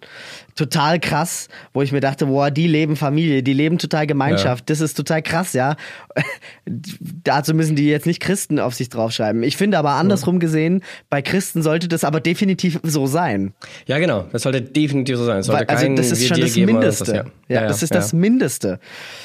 [0.59, 4.81] Total krass, wo ich mir dachte, boah, die leben Familie, die leben total Gemeinschaft, das
[4.81, 5.77] ist total krass, ja.
[6.67, 9.45] Dazu müssen die jetzt nicht Christen auf sich draufschreiben.
[9.45, 13.55] Ich finde aber andersrum gesehen, bei Christen sollte das aber definitiv so sein.
[13.87, 14.27] Ja, genau.
[14.33, 15.47] Das sollte definitiv so sein.
[15.47, 17.05] Weil, also das ist schon das Mindeste.
[17.05, 17.69] das, ja.
[17.69, 18.81] das ist das Mindeste.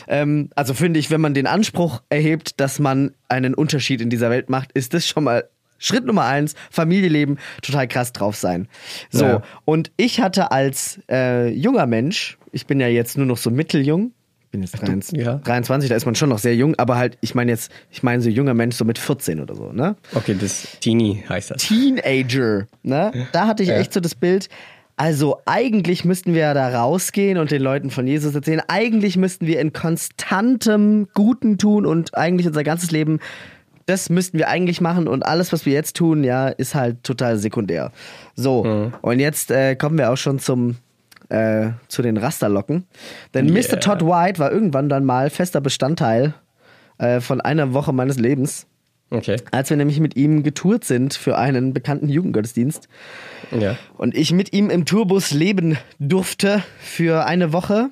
[0.08, 4.30] Ähm, also finde ich, wenn man den Anspruch erhebt, dass man einen Unterschied in dieser
[4.30, 5.46] Welt macht, ist das schon mal
[5.84, 8.67] Schritt Nummer eins, Familieleben, total krass drauf sein.
[9.12, 9.41] So, Ja.
[9.65, 14.13] und ich hatte als äh, junger Mensch, ich bin ja jetzt nur noch so mitteljung,
[14.46, 15.36] ich bin jetzt 23, ja.
[15.43, 18.22] 23, da ist man schon noch sehr jung, aber halt, ich meine jetzt, ich meine
[18.22, 19.96] so junger Mensch so mit 14 oder so, ne?
[20.13, 21.63] Okay, das Teenie heißt das.
[21.63, 23.28] Teenager, ne?
[23.32, 24.50] Da hatte ich echt so das Bild.
[24.96, 28.62] Also eigentlich müssten wir da rausgehen und den Leuten von Jesus erzählen.
[28.67, 33.19] Eigentlich müssten wir in konstantem Guten tun und eigentlich unser ganzes Leben,
[33.86, 37.38] das müssten wir eigentlich machen und alles, was wir jetzt tun, ja, ist halt total
[37.38, 37.91] sekundär.
[38.36, 38.93] So, Mhm.
[39.02, 40.76] und jetzt äh, kommen wir auch schon zum
[41.30, 42.86] äh, zu den Rasterlocken.
[43.34, 43.54] Denn Mr.
[43.54, 43.80] Yeah.
[43.80, 46.34] Todd White war irgendwann dann mal fester Bestandteil
[47.00, 48.67] äh, von einer Woche meines Lebens.
[49.10, 49.38] Okay.
[49.52, 52.88] Als wir nämlich mit ihm getourt sind für einen bekannten Jugendgottesdienst
[53.58, 53.78] Ja.
[53.98, 57.89] und ich mit ihm im Tourbus leben durfte für eine Woche.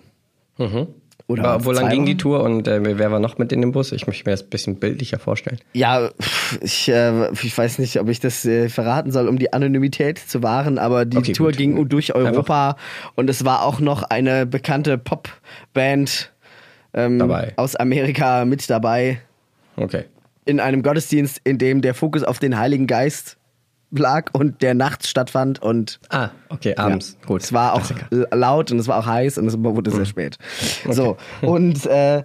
[1.32, 2.18] Oder wo lang ging die.
[2.18, 3.92] Tour und äh, wer war noch mit in dem Bus?
[3.92, 5.60] Ich möchte mir das ein bisschen bildlicher vorstellen.
[5.74, 6.10] Ja,
[6.62, 10.44] ich, äh, ich weiß nicht, ob ich das äh, verraten soll, um die Anonymität zu
[10.44, 11.58] wahren, aber die Okay, Tour gut.
[11.58, 12.76] ging durch Europa
[13.16, 16.32] und es war auch noch eine bekannte Popband
[16.94, 17.22] ähm,
[17.56, 19.20] aus Amerika mit dabei.
[19.78, 20.04] Okay.
[20.46, 23.38] in einem Gottesdienst, in dem der Fokus auf den Heiligen Geist
[23.92, 27.18] lag und der nachts stattfand und Ah, okay, abends.
[27.22, 27.44] ja, Gut.
[27.44, 28.08] es war auch Klassiker.
[28.36, 30.38] laut und es war auch heiß und es wurde sehr spät.
[30.90, 32.24] So, und äh,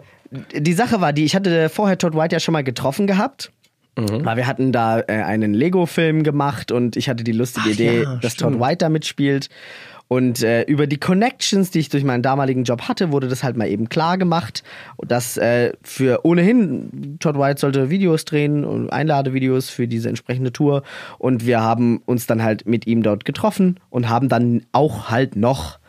[0.55, 3.53] die Sache war die, ich hatte vorher Todd White ja schon mal getroffen gehabt.
[3.99, 8.03] Weil wir hatten da äh, einen Lego-Film gemacht und ich hatte die lustige Ach Idee,
[8.03, 8.53] ja, dass stimmt.
[8.53, 9.49] Todd White da mitspielt.
[10.09, 13.57] Und äh, über die Connections, die ich durch meinen damaligen Job hatte, wurde das halt
[13.57, 14.62] mal eben klar gemacht,
[14.99, 20.83] dass äh, für ohnehin Todd White sollte Videos drehen und Einladevideos für diese entsprechende Tour.
[21.19, 25.35] Und wir haben uns dann halt mit ihm dort getroffen und haben dann auch halt
[25.35, 25.81] noch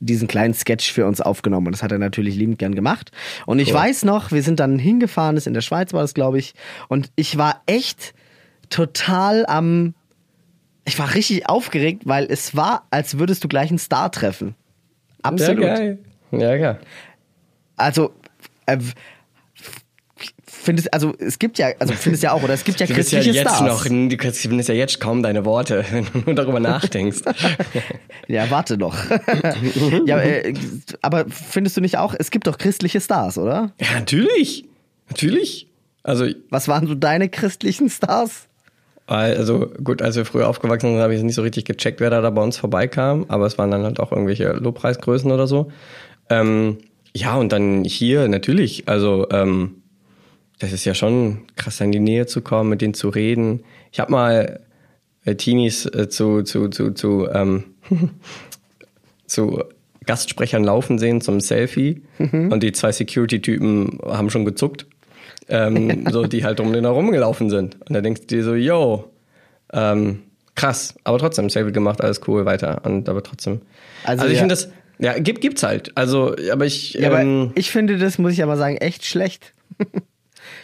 [0.00, 1.68] diesen kleinen Sketch für uns aufgenommen.
[1.68, 3.12] Und das hat er natürlich liebend gern gemacht.
[3.46, 3.74] Und ich Cool.
[3.74, 6.54] weiß noch, wir sind dann hingefahren, das in der Schweiz war das, glaube ich.
[6.88, 8.12] Und ich war echt
[8.68, 9.94] total am.
[10.84, 14.54] Ich war richtig aufgeregt, weil es war, als würdest du gleich einen Star treffen.
[15.22, 15.62] Absolut.
[15.64, 15.98] Ja, geil.
[16.32, 16.80] Ja, geil.
[17.76, 18.12] Also,
[18.66, 18.78] äh,
[20.46, 23.12] findest, also es gibt ja, also findest ja auch, oder es gibt ja Du bist
[23.12, 23.68] ja christliche jetzt Stars.
[23.68, 27.20] noch, du findest ja jetzt kaum deine Worte, wenn du nur darüber nachdenkst.
[28.28, 28.96] Ja, warte noch.
[30.06, 30.54] ja, äh,
[31.02, 33.72] aber findest du nicht auch, es gibt doch christliche Stars, oder?
[33.80, 34.64] ja, natürlich.
[35.08, 35.66] Natürlich.
[36.04, 38.46] Also, Was waren so deine christlichen Stars?
[39.12, 42.20] Also gut, als wir früher aufgewachsen sind, habe ich nicht so richtig gecheckt, wer da,
[42.20, 45.70] da bei uns vorbeikam, aber es waren dann halt auch irgendwelche Lobpreisgrößen oder so.
[46.30, 46.78] Ähm,
[47.14, 49.82] ja, und dann hier natürlich, also ähm,
[50.58, 53.64] das ist ja schon krass, in die Nähe zu kommen, mit denen zu reden.
[53.90, 54.60] Ich habe mal
[55.24, 57.64] äh, Teenies äh, zu, zu, zu, zu, ähm,
[59.26, 59.62] zu
[60.06, 64.86] Gastsprechern laufen sehen zum Selfie und die zwei Security-Typen haben schon gezuckt,
[65.48, 67.76] ähm, so die halt um den herum gelaufen sind.
[67.88, 69.10] Und da denkst du dir so, yo,
[69.72, 70.22] ähm,
[70.54, 72.82] krass, aber trotzdem Selfie gemacht, alles cool, weiter.
[72.84, 73.60] Und aber trotzdem.
[74.04, 74.40] Also, Also, ich ja.
[74.40, 75.92] finde das, ja, gibt, gibt's halt.
[75.96, 79.52] Also, aber ich, Ja, ähm, aber ich finde das, muss ich aber sagen, echt schlecht.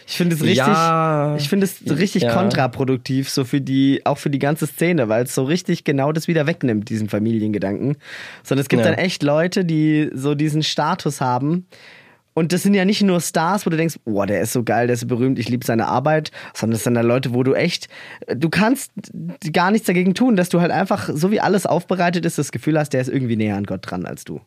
[0.05, 1.35] Ich finde es richtig, Ja.
[1.37, 2.33] ich finde es richtig Ja.
[2.33, 6.27] kontraproduktiv, so für die, auch für die ganze Szene, weil es so richtig genau das
[6.27, 7.95] wieder wegnimmt, diesen Familiengedanken.
[8.43, 11.67] Sondern es gibt dann echt Leute, die so diesen Status haben.
[12.39, 14.87] Und das sind ja nicht nur Stars, wo du denkst, boah, der ist so geil,
[14.87, 17.53] der ist so berühmt, ich liebe seine Arbeit, sondern es sind dann Leute, wo du
[17.53, 17.89] echt,
[18.33, 18.93] du kannst
[19.51, 22.79] gar nichts dagegen tun, dass du halt einfach, so wie alles aufbereitet ist, das Gefühl
[22.79, 24.39] hast, der ist irgendwie näher an Gott dran als du.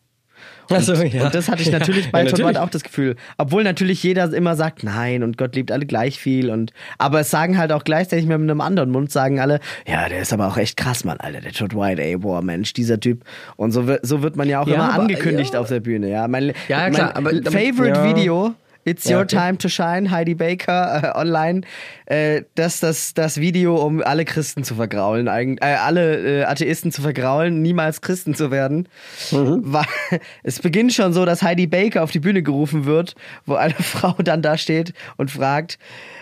[0.70, 1.26] Also, ja.
[1.26, 2.48] Und das hatte ich natürlich bei ja, Todd natürlich.
[2.57, 3.16] White auch das Gefühl.
[3.37, 6.50] Obwohl natürlich jeder immer sagt, nein, und Gott liebt alle gleich viel.
[6.50, 10.20] Und aber es sagen halt auch gleichzeitig mit einem anderen Mund, sagen alle, ja, der
[10.22, 13.24] ist aber auch echt krass, Mann, Alter, der Todd White, ey, boah, Mensch, dieser Typ.
[13.57, 15.61] Und so wird, so wird man ja auch Ja, immer aber- angekündigt ja.
[15.61, 16.26] auf der Bühne, ja.
[16.28, 18.16] Mein, Ja, klar, mein aber damit- Favorite ja.
[18.16, 19.37] Video It's Ja, Your okay.
[19.37, 21.62] Time to Shine, Heidi Baker, äh, online,
[22.07, 27.03] äh, das, das, das Video, um alle Christen zu vergraulen, äh, alle äh, Atheisten zu
[27.03, 28.88] vergraulen, niemals Christen zu werden.
[29.31, 29.85] Weil,
[30.42, 33.14] es beginnt schon so, dass Heidi Baker auf die Bühne gerufen wird,
[33.47, 35.79] wo eine Frau dann da steht und fragt,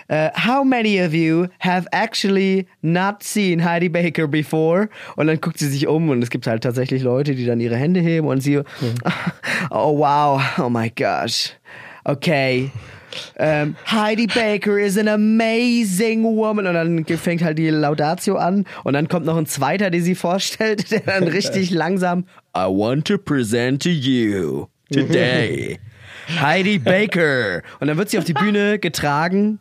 [0.09, 4.89] äh, How many of you have actually not seen Heidi Baker before?
[5.17, 7.77] Und dann guckt sie sich um und es gibt halt tatsächlich Leute, die dann ihre
[7.77, 8.59] Hände heben und sie,
[9.71, 11.53] oh wow, oh my gosh,
[12.11, 12.71] okay.
[13.39, 16.67] Ähm, Heidi Baker is an amazing woman.
[16.67, 18.67] Und dann fängt halt die Laudatio an.
[18.85, 22.25] Und dann kommt noch ein zweiter, der sie vorstellt, der dann richtig langsam
[22.57, 25.79] I want to present to you today
[26.41, 27.63] Heidi Baker.
[27.81, 29.59] Und dann wird sie auf die Bühne getragen.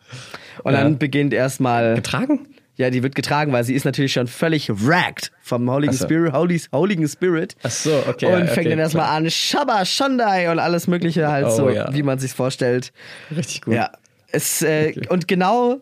[0.63, 0.83] Und Ja.
[0.83, 1.95] dann beginnt erstmal.
[1.95, 2.47] Getragen?
[2.79, 6.05] Ja, die wird getragen, weil sie ist natürlich schon völlig wracked vom Holy Ach so.
[6.05, 7.57] Spirit, Holy, Heiligen Spirit.
[7.61, 9.17] Ach so, okay, Und ja, fängt okay, dann erstmal klar.
[9.17, 11.93] an, Shabba, Shondai und alles Mögliche halt Oh, so, ja.
[11.93, 12.93] wie man sich vorstellt.
[13.35, 13.73] Richtig gut.
[13.73, 13.91] Ja.
[14.31, 15.81] Es, äh, Und genau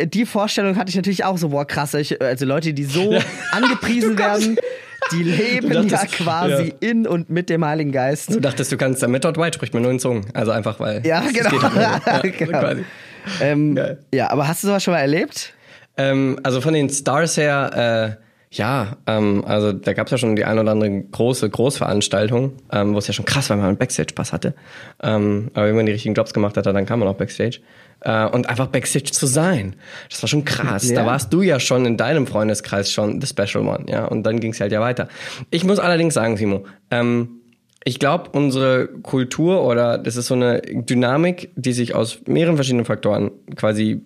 [0.00, 1.94] die Vorstellung hatte ich natürlich auch so, boah, krass.
[1.94, 3.16] Also Leute, die so
[3.52, 4.56] angepriesen werden,
[5.12, 6.90] die leben Du ja dachtest, quasi ja.
[6.90, 8.34] in und mit dem Heiligen Geist.
[8.34, 10.26] Du dachtest, du kannst, der Method White spricht mir nur in Zungen.
[10.34, 11.06] Also einfach, weil.
[11.06, 11.62] Ja, genau.
[11.62, 12.02] halt.
[12.06, 12.82] Ja, Genau.
[13.40, 13.78] Ähm,
[14.12, 15.54] ja, aber hast du sowas schon mal erlebt?
[15.96, 18.22] Ähm, also von den Stars her, äh,
[18.54, 22.92] ja, ähm, also da gab es ja schon die ein oder andere große Großveranstaltung, ähm,
[22.92, 24.54] wo es ja schon krass war, wenn man einen Backstage-Pass hatte.
[25.02, 27.60] Ähm, aber wenn man die richtigen Jobs gemacht hat, dann kam man auch Backstage.
[28.00, 29.76] Äh, und einfach Backstage zu sein,
[30.10, 30.90] das war schon krass.
[30.90, 30.96] Ja.
[30.96, 34.04] Da warst du ja schon in deinem Freundeskreis schon the special one, ja.
[34.04, 35.08] Und dann ging es halt ja weiter.
[35.50, 37.40] Ich muss allerdings sagen, Timo, ähm,
[37.84, 42.84] ich glaube, unsere Kultur oder das ist so eine Dynamik, die sich aus mehreren verschiedenen
[42.84, 44.02] Faktoren quasi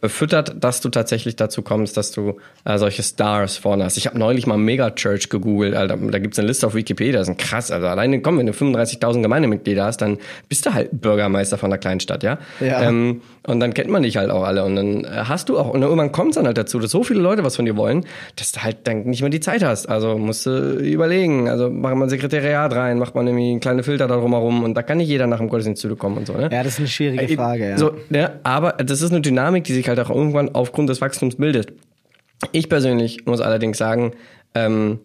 [0.00, 3.96] befüttert, dass du tatsächlich dazu kommst, dass du äh, solche Stars vorne hast.
[3.96, 5.96] Ich habe neulich mal Megachurch gegoogelt, Alter.
[5.96, 7.70] Da gibt's eine Liste auf Wikipedia, das ist ein krass.
[7.70, 11.78] Also alleine, komm, wenn du 35.000 Gemeindemitglieder hast, dann bist du halt Bürgermeister von einer
[11.78, 12.38] Kleinstadt, ja?
[12.60, 12.82] Ja.
[12.82, 14.64] Ähm, und dann kennt man dich halt auch alle.
[14.64, 17.02] Und dann äh, hast du auch, und dann irgendwann kommt dann halt dazu, dass so
[17.02, 18.04] viele Leute was von dir wollen,
[18.36, 19.88] dass du halt dann nicht mehr die Zeit hast.
[19.88, 21.48] Also musst du überlegen.
[21.48, 24.82] Also macht man ein Sekretariat rein, macht man irgendwie kleine Filter da drumherum und da
[24.82, 26.48] kann nicht jeder nach dem Gottesdienst zu dir kommen und so, ne?
[26.52, 27.78] Ja, das ist eine schwierige Äh, Frage, ja.
[27.78, 31.36] So, ja, aber das ist eine Dynamik, die sich halt auch irgendwann aufgrund des Wachstums
[31.36, 31.72] bildet.
[32.52, 34.12] Ich persönlich muss allerdings sagen,
[34.54, 35.00] ähm,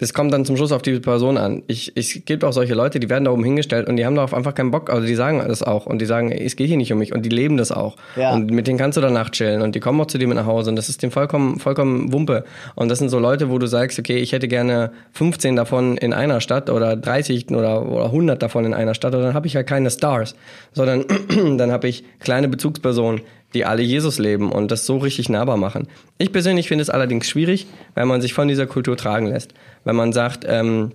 [0.00, 1.62] das kommt dann zum Schluss auf die Person an.
[1.66, 4.32] Ich, ich gibt auch solche Leute, die werden da oben hingestellt und die haben darauf
[4.32, 4.88] einfach keinen Bock.
[4.88, 7.22] Also die sagen das auch und die sagen, es geht hier nicht um mich und
[7.22, 7.96] die leben das auch.
[8.16, 8.32] Ja.
[8.32, 10.46] Und mit denen kannst du danach chillen und die kommen auch zu dir mit nach
[10.46, 12.44] Hause und das ist dem vollkommen, vollkommen Wumpe.
[12.76, 16.14] Und das sind so Leute, wo du sagst, okay, ich hätte gerne 15 davon in
[16.14, 19.54] einer Stadt oder 30 oder, oder 100 davon in einer Stadt und dann habe ich
[19.54, 20.34] halt keine Stars,
[20.72, 21.04] sondern
[21.58, 23.20] dann habe ich kleine Bezugspersonen,
[23.54, 25.88] die alle Jesus leben und das so richtig nahbar machen.
[26.18, 29.54] Ich persönlich finde es allerdings schwierig, wenn man sich von dieser Kultur tragen lässt.
[29.84, 30.92] Wenn man sagt, ähm,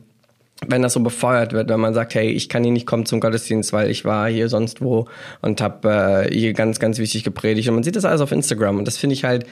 [0.65, 3.19] wenn das so befeuert wird, wenn man sagt, hey, ich kann hier nicht kommen zum
[3.19, 5.07] Gottesdienst, weil ich war hier sonst wo
[5.41, 7.67] und habe äh, hier ganz, ganz wichtig gepredigt.
[7.67, 8.77] Und man sieht das alles auf Instagram.
[8.77, 9.45] Und das finde ich halt,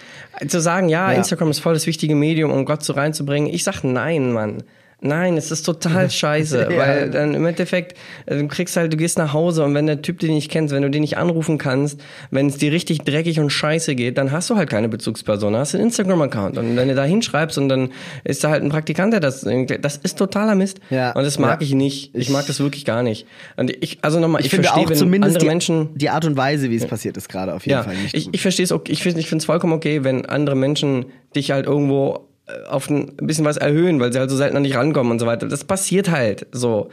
[0.48, 1.18] zu sagen, ja, Ja.
[1.18, 3.54] Instagram ist voll das wichtige Medium, um Gott so reinzubringen.
[3.54, 4.64] Ich sag nein, Mann.
[5.04, 6.78] Nein, es ist total scheiße, Ja.
[6.78, 10.02] weil dann im Endeffekt, äh, du kriegst halt, du gehst nach Hause und wenn der
[10.02, 12.00] Typ den nicht kennst, wenn du den nicht anrufen kannst,
[12.32, 15.76] wenn es dir richtig dreckig und scheiße geht, dann hast du halt keine Bezugsperson, hast
[15.76, 17.90] einen Instagram-Account und wenn du da hinschreibst und dann
[18.24, 19.46] ist da halt ein Praktikant, der das,
[19.82, 21.12] das ist totaler Mist Ja.
[21.12, 21.68] und das mag Ja.
[21.68, 22.16] ich nicht.
[22.16, 23.28] Ich, mag das wirklich gar nicht.
[23.58, 26.26] Und ich, also nochmal, ich, ich, finde verstehe, auch zumindest andere die, Menschen die Art
[26.26, 28.16] und Weise, wie es passiert ist, gerade auf jeden Fall nicht.
[28.16, 28.36] ich, gut.
[28.36, 28.92] ich verstehe es okay.
[28.92, 32.28] Ich finde ich es vollkommen okay, wenn andere Menschen dich halt irgendwo
[32.70, 35.26] auf ein bisschen was erhöhen, weil sie halt so selten an dich rankommen und so
[35.26, 35.48] weiter.
[35.48, 36.90] Das passiert halt so.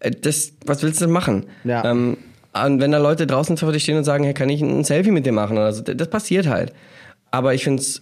[0.00, 1.46] Äh, Das, was willst du denn machen?
[1.64, 1.84] Ja.
[1.84, 2.16] Ähm,
[2.52, 5.10] und wenn da Leute draußen vor dir stehen und sagen, hey, kann ich ein Selfie
[5.10, 5.58] mit dir machen?
[5.58, 6.72] Oder so, das passiert halt.
[7.32, 8.00] Aber ich finde es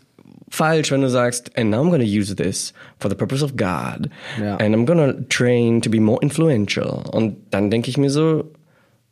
[0.51, 4.11] falsch, wenn du sagst, and now I'm gonna use this for the purpose of God.
[4.38, 4.57] Ja.
[4.57, 7.03] And I'm gonna train to be more influential.
[7.11, 8.53] Und dann denke ich mir so,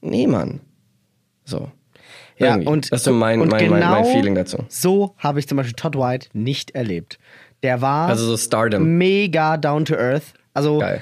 [0.02, 0.60] nee, Mann.
[1.46, 1.70] So.
[2.36, 2.68] Ja, Irgendwie.
[2.68, 4.58] und, das ist so mein, und mein, mein, genau mein Feeling dazu.
[4.68, 7.18] So habe ich zum Beispiel Todd White nicht erlebt.
[7.62, 8.96] Der war Also so Stardom.
[8.98, 10.32] mega down to earth.
[10.54, 11.00] Also, Geil.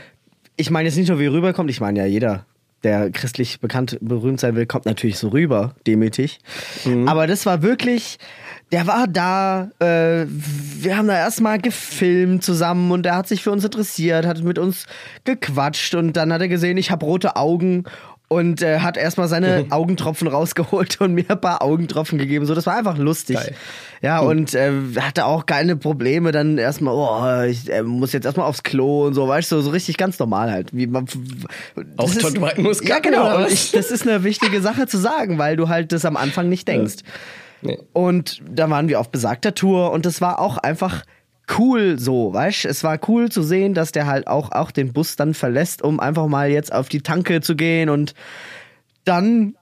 [0.56, 1.70] ich meine jetzt nicht nur, wie er rüberkommt.
[1.70, 2.44] Ich meine ja, jeder,
[2.84, 6.38] der christlich bekannt, berühmt sein will, kommt natürlich so rüber, demütig.
[6.84, 7.08] Mhm.
[7.08, 8.18] Aber das war wirklich,
[8.72, 13.50] der war da, äh, wir haben da erstmal gefilmt zusammen und er hat sich für
[13.50, 14.86] uns interessiert, hat mit uns
[15.24, 17.84] gequatscht und dann hat er gesehen, ich habe rote Augen
[18.28, 22.44] und äh, hat erstmal seine Augentropfen rausgeholt und mir ein paar Augentropfen gegeben.
[22.46, 23.36] So, das war einfach lustig.
[23.36, 23.54] Geil.
[24.02, 28.46] Ja, und äh, hatte auch keine Probleme, dann erstmal, oh, ich äh, muss jetzt erstmal
[28.46, 30.68] aufs Klo und so, weißt du, so richtig ganz normal halt.
[30.72, 31.06] Wie man,
[31.96, 33.46] das ist- White muss Ja, genau.
[33.46, 36.68] ich, das ist eine wichtige Sache zu sagen, weil du halt das am Anfang nicht
[36.68, 36.96] denkst.
[37.60, 37.78] Nee.
[37.92, 41.02] Und da waren wir auf besagter Tour und es war auch einfach
[41.58, 45.16] cool so, weißt Es war cool zu sehen, dass der halt auch, auch den Bus
[45.16, 48.14] dann verlässt, um einfach mal jetzt auf die Tanke zu gehen und
[49.04, 49.54] dann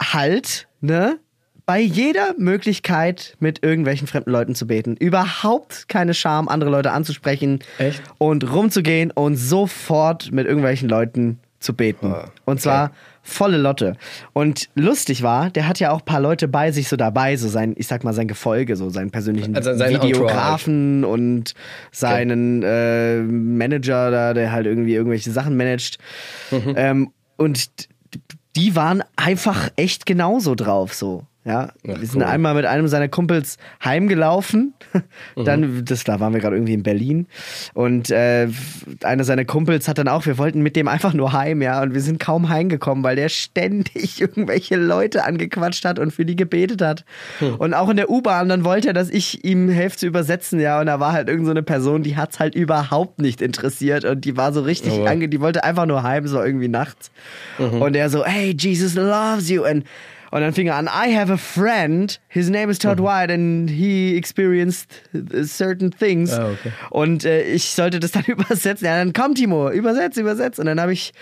[0.00, 1.18] halt, ne?
[1.64, 4.94] Bei jeder Möglichkeit mit irgendwelchen fremden Leuten zu beten.
[4.94, 8.00] Überhaupt keine Scham, andere Leute anzusprechen Echt?
[8.18, 12.12] und rumzugehen und sofort mit irgendwelchen Leuten zu beten.
[12.12, 12.92] Ah, Und zwar
[13.26, 13.96] volle Lotte.
[14.32, 17.48] Und lustig war, der hat ja auch ein paar Leute bei sich so dabei, so
[17.48, 21.54] sein, ich sag mal, sein Gefolge, so seinen persönlichen Also sein Videografen und
[21.90, 25.98] seinen äh, Manager da, der halt irgendwie irgendwelche Sachen managt.
[26.50, 26.74] Mhm.
[26.76, 27.68] Ähm, und
[28.54, 31.24] die waren einfach echt genauso drauf, so.
[31.46, 32.28] Ja, Ach, wir sind cool.
[32.28, 34.74] einmal mit einem seiner Kumpels heimgelaufen.
[35.36, 35.44] Mhm.
[35.44, 37.26] Dann, das, da waren wir gerade irgendwie in Berlin.
[37.74, 38.48] Und äh,
[39.02, 41.82] einer seiner Kumpels hat dann auch, wir wollten mit dem einfach nur heim, ja.
[41.82, 46.36] Und wir sind kaum heimgekommen, weil der ständig irgendwelche Leute angequatscht hat und für die
[46.36, 47.04] gebetet hat.
[47.38, 47.56] Hm.
[47.56, 50.80] Und auch in der U-Bahn, dann wollte er, dass ich ihm helfe zu übersetzen, ja.
[50.80, 54.04] Und da war halt irgend so eine Person, die hat's halt überhaupt nicht interessiert.
[54.04, 57.10] Und die war so richtig ange, die wollte einfach nur heim, so irgendwie nachts.
[57.58, 57.82] Mhm.
[57.82, 59.66] Und er so, hey, Jesus loves you.
[59.66, 59.84] Und
[60.30, 62.88] und dann fing er an, I have a friend, his name is Mhm.
[62.88, 64.88] Todd White and he experienced
[65.44, 66.32] certain things.
[66.32, 66.72] Ah, okay.
[66.90, 68.86] Und äh, ich sollte das dann übersetzen.
[68.86, 70.58] Ja, dann komm Timo, übersetz, übersetz.
[70.58, 71.12] Und dann habe ich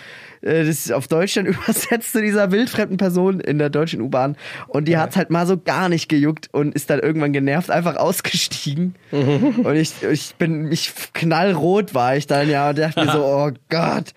[0.43, 4.37] äh, das auf Deutsch dann übersetzt zu dieser wildfremden Person in der deutschen U-Bahn.
[4.69, 7.97] Und die hat's halt mal so gar nicht gejuckt und ist dann irgendwann genervt einfach
[7.97, 8.95] ausgestiegen.
[9.11, 13.51] und ich, ich bin, ich knallrot war ich dann, ja, und dachte mir so, oh
[13.69, 14.13] Gott,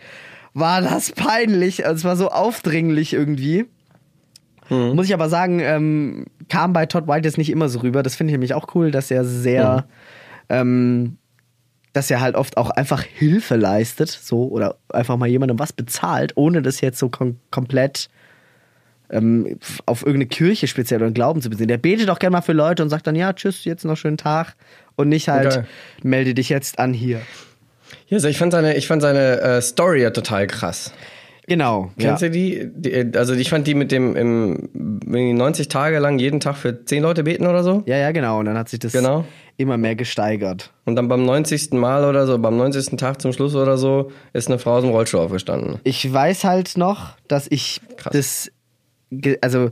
[0.54, 1.86] war das peinlich.
[1.86, 3.66] Also es war so aufdringlich irgendwie.
[4.70, 8.04] Muss ich aber sagen, ähm, kam bei Todd White jetzt nicht immer so rüber.
[8.04, 9.88] Das finde ich nämlich auch cool, dass er sehr,
[10.50, 11.18] ähm,
[11.94, 16.34] dass er halt oft auch einfach Hilfe leistet, so oder einfach mal jemandem was bezahlt,
[16.36, 18.10] ohne das jetzt so kom komplett
[19.10, 21.68] ähm, auf irgendeine Kirche speziell oder einen Glauben zu beziehen.
[21.68, 24.18] Der betet auch gerne mal für Leute und sagt dann, ja, tschüss, jetzt noch schönen
[24.18, 24.56] Tag
[24.96, 25.68] und nicht halt, Geil.
[26.04, 27.22] melde dich jetzt an hier.
[28.08, 30.94] Ja, also ich fand seine, ich fand seine äh, Story ja total krass.
[31.48, 31.92] Genau.
[31.98, 32.28] Kennst ja.
[32.28, 32.70] du die?
[32.76, 33.18] die?
[33.18, 37.02] Also ich fand die mit dem im, irgendwie 90 Tage lang jeden Tag für 10
[37.02, 37.84] Leute beten oder so.
[37.86, 38.40] ja, ja, genau.
[38.40, 39.24] Und dann hat sich das Genau.
[39.56, 40.74] immer mehr gesteigert.
[40.86, 41.72] Und dann beim 90.
[41.72, 42.98] Mal oder so, beim 90.
[42.98, 45.80] Tag zum Schluss oder so, ist eine Frau aus dem Rollstuhl aufgestanden.
[45.86, 48.12] Ich weiß halt noch, dass ich Krass.
[48.14, 48.52] das,
[49.42, 49.72] also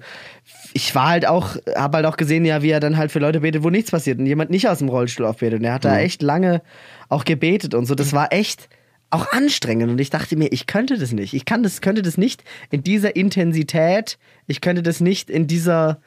[0.74, 3.42] ich war halt auch, habe halt auch gesehen, ja, wie er dann halt für Leute
[3.42, 5.60] betet, wo nichts passiert und jemand nicht aus dem Rollstuhl aufbetet.
[5.60, 6.62] Und er hat da echt lange
[7.10, 7.96] auch gebetet und so.
[7.96, 8.70] Das war echt
[9.10, 11.34] auch anstrengend und ich dachte mir, ich könnte das nicht.
[11.34, 14.18] Ich kann das, könnte das nicht in dieser Intensität.
[14.48, 16.00] Ich könnte das nicht in dieser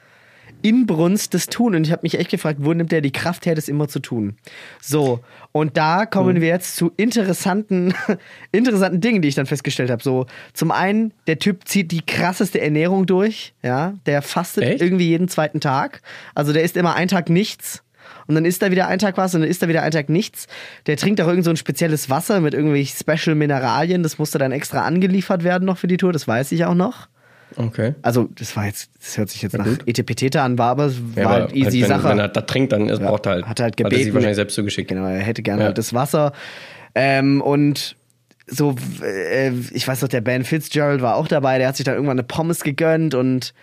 [0.61, 1.75] Inbrunst das tun.
[1.75, 3.99] Und ich habe mich echt gefragt, wo nimmt er die Kraft her, das immer zu
[3.99, 4.35] tun?
[4.81, 7.93] So, und da kommen wir jetzt zu interessanten,
[8.51, 10.03] interessanten Dingen, die ich dann festgestellt habe.
[10.03, 14.81] So, zum einen, der Typ zieht die krasseste Ernährung durch, ja, der fastet Echt?
[14.81, 16.01] irgendwie jeden zweiten Tag.
[16.35, 17.83] Also der isst immer einen Tag nichts.
[18.29, 20.07] Und dann isst er wieder einen Tag was und dann isst er wieder einen Tag
[20.07, 20.45] nichts.
[20.85, 24.03] Der trinkt auch irgend so ein spezielles Wasser mit irgendwelchen Special Mineralien.
[24.03, 26.13] Das musste dann extra angeliefert werden noch für die Tour.
[26.13, 27.07] Das weiß ich auch noch.
[27.55, 27.95] Okay.
[28.03, 29.79] Also, das war jetzt, das hört sich jetzt nach gut.
[29.87, 32.09] Etepetete an, war aber es Ja, war aber halt easy halt, wenn, Sache.
[32.09, 33.47] wenn er da trinkt, dann ist, braucht er halt.
[33.47, 34.03] Hat er halt Hat er gebeten.
[34.03, 34.87] sich wahrscheinlich selbst zugeschickt.
[34.89, 35.65] Genau, er hätte gerne Ja.
[35.69, 36.31] halt das Wasser.
[36.93, 37.95] Ähm, und
[38.45, 41.95] so, äh, ich weiß noch, der Ben Fitzgerald war auch dabei, der hat sich dann
[41.95, 43.55] irgendwann eine Pommes gegönnt und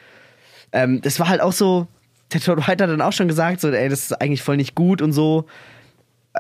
[0.73, 1.87] ähm, das war halt auch so,
[2.33, 4.75] der Todd White hat dann auch schon gesagt, so, ey, das ist eigentlich voll nicht
[4.75, 5.47] gut und so.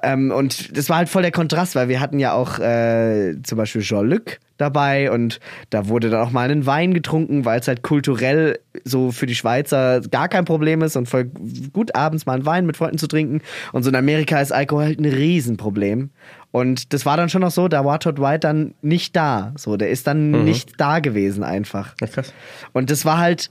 [0.03, 3.57] Ähm, und das war halt voll der Kontrast, weil wir hatten ja auch äh, zum
[3.57, 5.38] Beispiel Jean-Luc dabei und
[5.70, 9.35] da wurde dann auch mal einen Wein getrunken, weil es halt kulturell so für die
[9.35, 11.31] Schweizer gar kein Problem ist und voll
[11.72, 13.40] gut abends mal einen Wein mit Freunden zu trinken.
[13.72, 16.11] Und so in Amerika ist Alkohol halt ein Riesenproblem.
[16.53, 19.53] Und das war dann schon noch so, da war Todd White dann nicht da.
[19.57, 21.94] So, der ist dann nicht da gewesen einfach.
[21.96, 22.33] Krass.
[22.72, 23.51] Und das war halt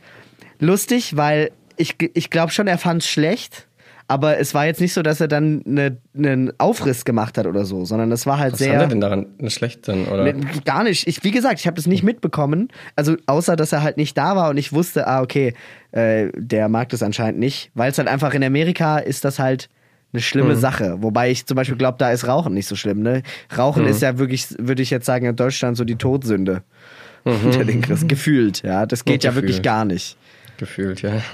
[0.59, 3.67] lustig, weil ich, ich glaube schon, er fand es schlecht.
[4.07, 7.65] Aber es war jetzt nicht so, dass er dann eine- einen Aufriss gemacht hat oder
[7.65, 8.69] so, sondern es war halt Was sehr.
[8.73, 10.05] fand er denn daran schlecht dann?
[10.05, 10.31] Oder?
[10.31, 11.07] Nee, Gar nicht.
[11.07, 12.67] Ich, wie gesagt, ich habe das nicht mitbekommen.
[12.95, 15.55] Also außer, dass er halt nicht da war und ich wusste, ah, okay,
[15.91, 17.71] äh, der mag das anscheinend nicht.
[17.73, 19.69] Weil es halt einfach in Amerika ist das halt
[20.13, 20.97] eine schlimme Sache.
[21.01, 23.01] Wobei ich zum Beispiel glaube, da ist Rauchen nicht so schlimm.
[23.01, 23.23] Ne?
[23.57, 26.61] Rauchen ist ja wirklich, würde ich jetzt sagen, in Deutschland so die Todsünde.
[27.23, 28.07] Unter den Christen.
[28.07, 28.85] Gefühlt, ja.
[28.85, 29.45] Das geht ja Gefühlt.
[29.47, 30.15] wirklich gar nicht.
[30.57, 31.21] Gefühlt, ja.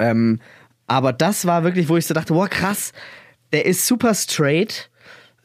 [0.00, 0.40] Ähm,
[0.88, 2.92] aber das war wirklich, wo ich so dachte, wow, krass,
[3.52, 4.90] der ist super straight.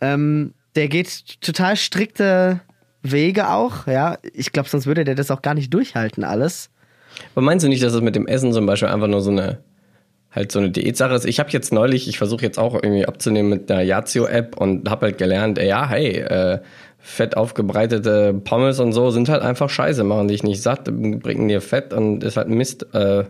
[0.02, 2.62] Ähm, der geht total strikte
[3.02, 4.18] Wege auch, ja.
[4.34, 6.70] Ich glaube, sonst würde der das auch gar nicht durchhalten, alles.
[7.36, 9.60] Aber meinst du nicht, dass es mit dem Essen zum Beispiel einfach nur so eine
[10.32, 11.26] halt so eine Diätsache ist?
[11.26, 15.08] Ich habe jetzt neulich, ich versuche jetzt auch irgendwie abzunehmen mit einer Yazio-App und habe
[15.08, 16.60] halt gelernt, ja, hey, äh,
[17.00, 21.62] fett aufgebreitete Pommes und so sind halt einfach scheiße, machen dich nicht satt, bringen dir
[21.62, 22.94] Fett und ist halt Mist.
[22.94, 23.24] Äh,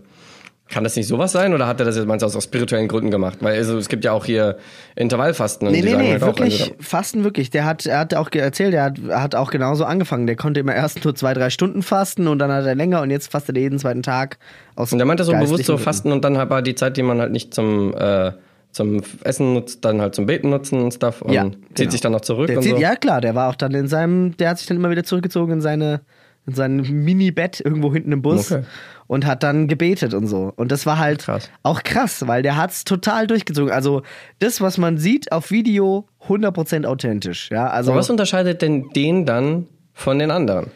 [0.69, 3.09] Kann das nicht sowas sein oder hat er das jetzt meinst du, aus spirituellen Gründen
[3.09, 3.39] gemacht?
[3.41, 4.57] Weil also, es gibt ja auch hier
[4.95, 5.67] Intervallfasten.
[5.67, 7.49] Und Nee, nee, nee, halt auch, wirklich, also, Fasten wirklich.
[7.49, 10.27] Der hat, er hat auch erzählt, er hat, hat auch genauso angefangen.
[10.27, 13.09] Der konnte immer erst nur zwei, drei Stunden fasten und dann hat er länger und
[13.09, 14.37] jetzt fastet er jeden zweiten Tag
[14.75, 15.77] aus und der meinte so bewusst so.
[15.77, 18.31] Fasten und dann aber die Zeit, die man halt nicht zum, äh,
[18.71, 21.91] zum Essen nutzt, dann halt zum Beten nutzen und Stuff und Ja, zieht genau.
[21.91, 22.79] sich dann noch zurück Der und zieht, so.
[22.81, 25.53] Ja, klar, der war auch dann in seinem, der hat sich dann immer wieder zurückgezogen
[25.53, 26.01] in seine,
[26.45, 28.63] in sein Mini-Bett irgendwo hinten im Bus Okay.
[29.07, 30.53] und hat dann gebetet und so.
[30.55, 31.49] Und das war halt Krass.
[31.63, 33.71] auch krass, weil der hat's total durchgezogen.
[33.73, 34.03] Also
[34.39, 37.49] das, was man sieht auf Video, 100% authentisch.
[37.51, 40.67] Ja, also Aber was unterscheidet denn den dann von den anderen?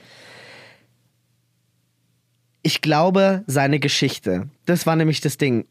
[2.65, 4.47] ich glaube, seine Geschichte.
[4.65, 5.65] Das war nämlich das Ding.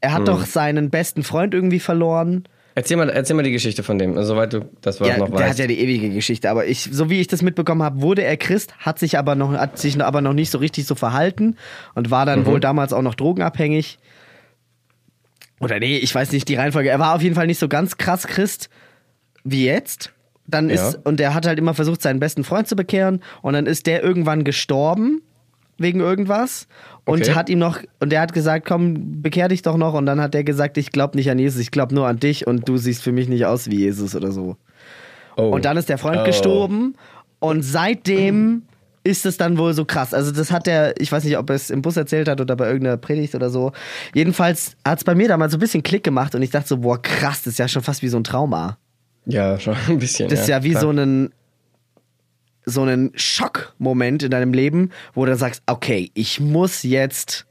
[0.00, 2.44] Er hat doch seinen besten Freund irgendwie verloren.
[2.74, 5.50] Erzähl mal, erzähl mal die Geschichte von dem, soweit du das Ja, noch der weißt.
[5.50, 8.36] hat ja die ewige Geschichte, aber ich, so wie ich das mitbekommen habe, wurde er
[8.36, 11.56] Christ, hat sich aber noch, hat sich aber noch nicht so richtig so verhalten
[11.96, 12.26] und war Mhm.
[12.26, 13.98] dann wohl damals auch noch drogenabhängig.
[15.60, 16.88] Oder nee, ich weiß nicht die Reihenfolge.
[16.88, 18.70] Er war auf jeden Fall nicht so ganz krass Christ
[19.42, 20.12] wie jetzt.
[20.46, 21.00] Dann ist, Ja.
[21.04, 24.02] und er hat halt immer versucht, seinen besten Freund zu bekehren und dann ist der
[24.02, 25.20] irgendwann gestorben
[25.78, 26.68] wegen irgendwas
[27.08, 27.34] und Okay.
[27.34, 30.34] hat ihm noch und der hat gesagt, komm, bekehr dich doch noch und dann hat
[30.34, 33.02] der gesagt, ich glaube nicht an Jesus, ich glaube nur an dich und du siehst
[33.02, 34.56] für mich nicht aus wie Jesus oder so.
[35.36, 35.50] oh.
[35.50, 36.24] Und dann ist der Freund Oh.
[36.24, 36.94] gestorben
[37.40, 38.62] und seitdem
[39.04, 40.12] ist es dann wohl so krass.
[40.12, 42.56] Also das hat er, ich weiß nicht, ob er es im Bus erzählt hat oder
[42.56, 43.72] bei irgendeiner Predigt oder so.
[44.14, 46.78] Jedenfalls hat es bei mir damals so ein bisschen Klick gemacht und ich dachte so,
[46.78, 48.76] boah, krass, das ist ja schon fast wie so ein Trauma.
[49.24, 50.28] Ja, schon ein bisschen.
[50.28, 50.82] Das ist ja wie klar.
[50.82, 51.30] so ein
[52.68, 57.46] so einen Schockmoment in deinem Leben, wo du sagst, okay, ich muss jetzt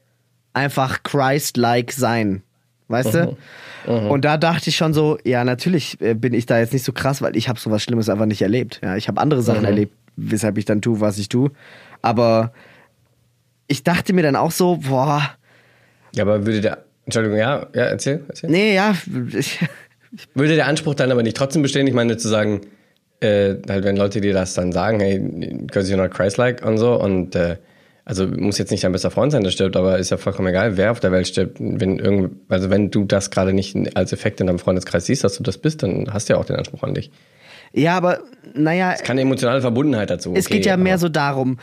[0.53, 2.43] einfach Christ-like sein.
[2.87, 3.37] Weißt du?
[3.85, 6.93] Und da dachte ich schon so, ja, natürlich äh, bin ich da jetzt nicht so
[6.93, 8.79] krass, weil ich habe sowas Schlimmes einfach nicht erlebt.
[8.83, 11.51] Ja, ich habe andere Sachen erlebt, weshalb ich dann tue, was ich tue.
[12.01, 12.51] Aber
[13.67, 15.21] ich dachte mir dann auch so, boah,
[16.15, 16.85] Ja, aber würde der.
[17.05, 18.49] Entschuldigung, ja, ja, erzähl, erzähl.
[18.49, 18.93] nee, ja,
[19.33, 19.59] ich,
[20.33, 21.87] Würde der Anspruch dann aber nicht trotzdem bestehen?
[21.87, 22.61] Ich meine, zu sagen,
[23.19, 26.93] äh, halt, wenn Leute dir das dann sagen, hey, because you're not Christ-like und so,
[26.99, 27.57] und äh,
[28.05, 30.77] also muss jetzt nicht dein bester Freund sein, der stirbt, aber ist ja vollkommen egal,
[30.77, 31.57] wer auf der Welt stirbt.
[31.59, 35.35] Wenn irgend, also wenn du das gerade nicht als Effekt in deinem Freundeskreis siehst, dass
[35.35, 37.11] du das bist, dann hast du ja auch den Anspruch an dich.
[37.73, 38.19] Ja, aber
[38.53, 40.33] naja, Keine emotionale Verbundenheit dazu.
[40.35, 41.57] Es okay, geht ja mehr so darum,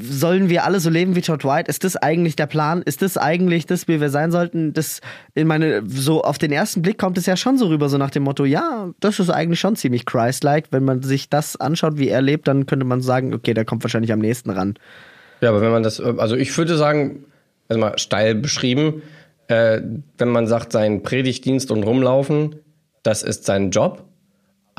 [0.00, 1.68] sollen wir alle so leben wie Todd White?
[1.68, 2.82] Ist das eigentlich der Plan?
[2.82, 4.72] Ist das eigentlich das, wie wir sein sollten?
[4.72, 5.00] Das,
[5.34, 8.10] in meine, so auf den ersten Blick kommt es ja schon so rüber, so nach
[8.10, 10.68] dem Motto, ja, das ist eigentlich schon ziemlich Christ-like.
[10.70, 13.82] Wenn man sich das anschaut, wie er lebt, dann könnte man sagen, okay, der kommt
[13.84, 14.74] wahrscheinlich am nächsten ran.
[15.40, 17.24] Ja, aber wenn man das, also ich würde sagen,
[17.68, 19.02] also mal steil beschrieben,
[19.48, 19.80] äh,
[20.16, 22.56] wenn man sagt, sein Predigtdienst und Rumlaufen,
[23.02, 24.04] das ist sein Job,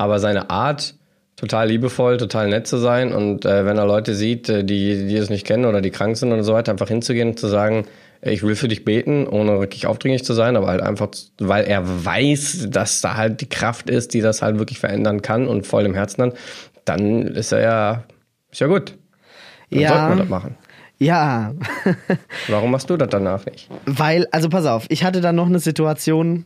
[0.00, 0.94] aber seine Art,
[1.36, 5.16] total liebevoll, total nett zu sein und äh, wenn er Leute sieht, äh, die, die
[5.16, 7.84] es nicht kennen oder die krank sind und so weiter, einfach hinzugehen und zu sagen,
[8.22, 11.82] ich will für dich beten, ohne wirklich aufdringlich zu sein, aber halt einfach, weil er
[12.04, 15.84] weiß, dass da halt die Kraft ist, die das halt wirklich verändern kann und voll
[15.86, 16.32] im Herzen dann,
[16.84, 18.02] dann ist er ja,
[18.50, 18.94] ist ja gut.
[19.70, 19.88] Dann Ja.
[19.88, 20.56] sollte man das machen.
[20.98, 21.54] Ja,
[22.48, 23.70] Warum machst du das danach nicht?
[23.86, 26.44] weil, also pass auf, ich hatte dann noch eine Situation,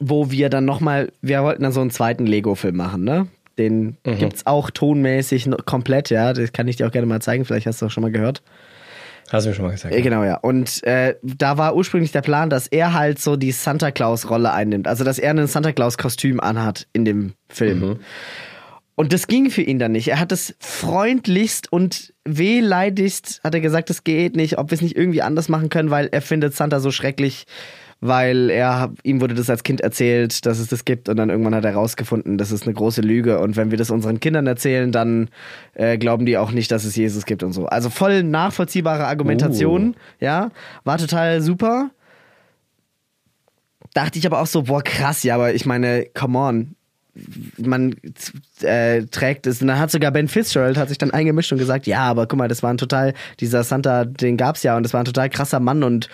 [0.00, 3.26] wo wir dann nochmal, wir wollten dann so einen zweiten Lego-Film machen, ne?
[3.58, 6.32] Den gibt's auch tonmäßig komplett, ja.
[6.32, 8.42] Das kann ich dir auch gerne mal zeigen, vielleicht hast du auch schon mal gehört.
[9.30, 9.94] Hast du mir schon mal gesagt.
[9.94, 10.36] Äh, Genau, ja.
[10.36, 14.86] Und äh, da war ursprünglich der Plan, dass er halt so die Santa Claus-Rolle einnimmt.
[14.88, 17.98] Also, dass er ein Santa Claus-Kostüm anhat in dem Film.
[18.94, 20.08] Und das ging für ihn dann nicht.
[20.08, 24.82] Er hat es freundlichst und wehleidigst, hat er gesagt, das geht nicht, ob wir es
[24.82, 27.44] nicht irgendwie anders machen können, weil er findet Santa so schrecklich,
[28.00, 31.54] weil er, ihm wurde das als Kind erzählt, dass es das gibt und dann irgendwann
[31.54, 34.92] hat er rausgefunden, das ist eine große Lüge und wenn wir das unseren Kindern erzählen,
[34.92, 35.28] dann
[35.74, 37.66] äh, glauben die auch nicht, dass es Jesus gibt und so.
[37.66, 40.50] Also voll nachvollziehbare Argumentation, ja,
[40.84, 41.90] war total super.
[43.94, 46.74] Dachte ich aber auch so, boah, krass, ja, aber ich meine, come on.
[47.58, 47.96] Man
[48.62, 49.60] äh, trägt es.
[49.60, 52.38] Und dann hat sogar Ben Fitzgerald hat sich dann eingemischt und gesagt, ja, aber guck
[52.38, 55.28] mal, das war ein total, dieser Santa, den gab's ja und das war ein total
[55.30, 56.08] krasser Mann und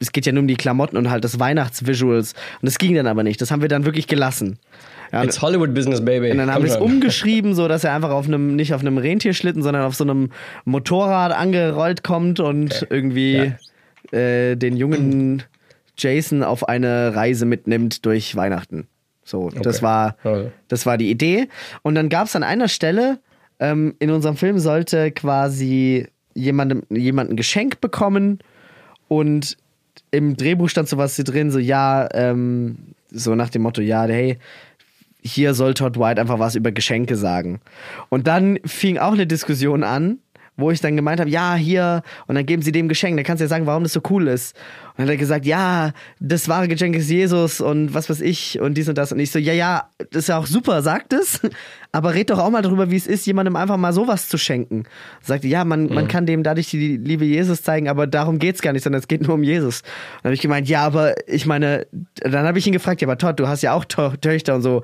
[0.00, 2.32] es geht ja nur um die Klamotten und halt das Weihnachtsvisuals.
[2.60, 3.40] Und das ging dann aber nicht.
[3.40, 4.58] Das haben wir dann wirklich gelassen.
[5.12, 6.30] Ja, It's Hollywood Business, baby.
[6.30, 8.98] und dann haben wir es umgeschrieben, so dass er einfach auf einem, nicht auf einem
[8.98, 10.30] Rentierschlitten, sondern auf so einem
[10.64, 13.52] Motorrad angerollt kommt und irgendwie
[14.10, 15.44] äh, den jungen
[15.96, 18.88] Jason auf eine Reise mitnimmt durch Weihnachten.
[19.24, 19.82] So, das Okay.
[19.82, 20.52] war Also.
[20.68, 21.48] das war die Idee.
[21.82, 23.18] Und dann gab es an einer Stelle,
[23.60, 28.40] ähm, in unserem Film sollte quasi jemandem, jemand ein Geschenk bekommen
[29.08, 29.56] und
[30.10, 32.76] im Drehbuch stand sowas hier drin, so ja, ähm,
[33.10, 34.38] so nach dem Motto, ja, hey,
[35.22, 37.60] hier soll Todd White einfach was über Geschenke sagen.
[38.10, 40.18] Und dann fing auch eine Diskussion an,
[40.56, 43.40] wo ich dann gemeint habe, ja, hier, und dann geben sie dem Geschenk, dann kannst
[43.40, 44.54] du ja sagen, warum das so cool ist.
[44.90, 48.60] Und dann hat er gesagt, ja, das wahre Geschenk ist Jesus und was weiß ich
[48.60, 49.10] und dies und das.
[49.10, 51.40] Und ich so, ja, ja, das ist ja auch super, sagt es,
[51.92, 54.84] aber red doch auch mal darüber, wie es ist, jemandem einfach mal sowas zu schenken.
[55.20, 58.72] Sagte, ja, man, man kann dem dadurch die Liebe Jesus zeigen, aber darum geht's gar
[58.72, 59.80] nicht, sondern es geht nur um Jesus.
[59.80, 59.88] Und
[60.22, 61.86] dann habe ich gemeint, ja, aber ich meine,
[62.20, 64.62] dann habe ich ihn gefragt, ja, aber Todd, du hast ja auch to Töchter und
[64.62, 64.82] so,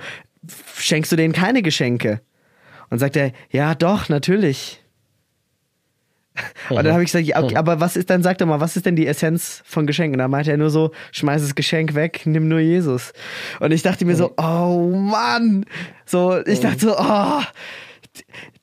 [0.76, 2.20] schenkst du denen keine Geschenke?
[2.90, 4.79] Und sagt er, ja, doch, natürlich.
[6.68, 8.76] Und dann habe ich gesagt, ja, okay, aber was ist dann, sag doch mal, was
[8.76, 10.14] ist denn die Essenz von Geschenken?
[10.14, 13.12] Und dann meinte er nur so, schmeiß das Geschenk weg, nimm nur Jesus.
[13.60, 15.64] Und ich dachte mir so, oh Mann.
[16.06, 17.42] So, ich dachte so, oh,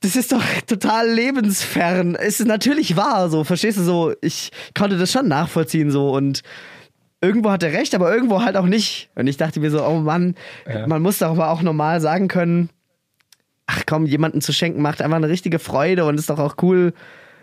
[0.00, 2.14] das ist doch total lebensfern.
[2.14, 4.12] Es ist natürlich wahr, so, verstehst du so?
[4.20, 6.42] Ich konnte das schon nachvollziehen, so, und
[7.20, 9.10] irgendwo hat er recht, aber irgendwo halt auch nicht.
[9.14, 10.34] Und ich dachte mir so, oh Mann,
[10.66, 10.86] ja.
[10.86, 12.70] man muss doch aber auch normal sagen können,
[13.66, 16.92] ach komm, jemanden zu schenken macht einfach eine richtige Freude und ist doch auch cool,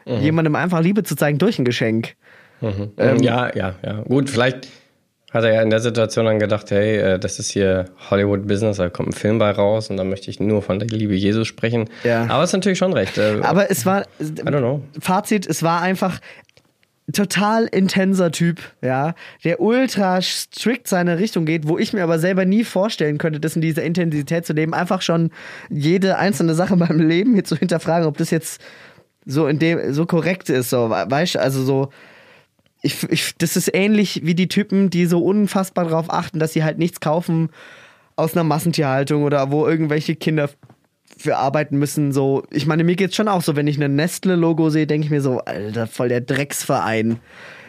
[0.06, 0.22] mhm.
[0.22, 2.16] jemandem einfach Liebe zu zeigen durch ein Geschenk.
[2.62, 2.92] Mhm.
[2.98, 4.02] Ähm, ja, ja, ja.
[4.02, 4.68] Gut, vielleicht
[5.32, 8.78] hat er ja in der Situation dann gedacht, hey, äh, das ist hier Hollywood Business,
[8.78, 11.48] da kommt ein Film bei raus und da möchte ich nur von der Liebe Jesus
[11.48, 11.90] sprechen.
[12.04, 12.28] Ja.
[12.30, 13.18] Aber es ist natürlich schon recht.
[13.18, 14.82] Äh, Aber es war, I don't know.
[15.00, 16.22] Fazit, es war einfach,
[17.14, 22.46] total intenser Typ, ja, der ultra strikt seine Richtung geht, wo ich mir aber selber
[22.46, 25.32] nie vorstellen könnte, das in dieser Intensität zu leben, einfach schon
[25.70, 28.62] jede einzelne Sache in meinem Leben hier zu hinterfragen, ob das jetzt
[29.26, 31.90] so in dem so korrekt ist, so weißt, also so
[32.82, 36.64] ich, ich, das ist ähnlich wie die Typen, die so unfassbar darauf achten, dass sie
[36.64, 37.50] halt nichts kaufen
[38.16, 40.50] aus einer Massentierhaltung oder wo irgendwelche Kinder
[41.18, 42.12] für arbeiten müssen.
[42.12, 45.12] So, ich meine, mir geht's schon auch so, wenn ich ein Nestle-Logo sehe, denke ich
[45.12, 47.20] mir so, Alter, voll der Drecksverein.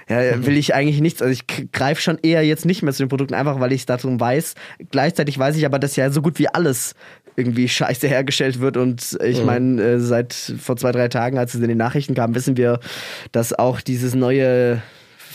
[0.08, 1.22] Ja, will ich eigentlich nichts.
[1.22, 3.86] Also ich greife schon eher jetzt nicht mehr zu den Produkten, einfach weil ich es
[3.86, 4.54] darum weiß.
[4.90, 6.94] Gleichzeitig weiß ich aber, dass ja so gut wie alles
[7.36, 8.76] irgendwie scheiße hergestellt wird.
[8.76, 9.46] Und ich mhm.
[9.46, 12.80] meine, äh, seit vor zwei, drei Tagen, als es in den Nachrichten kam, wissen wir,
[13.32, 14.82] dass auch dieses neue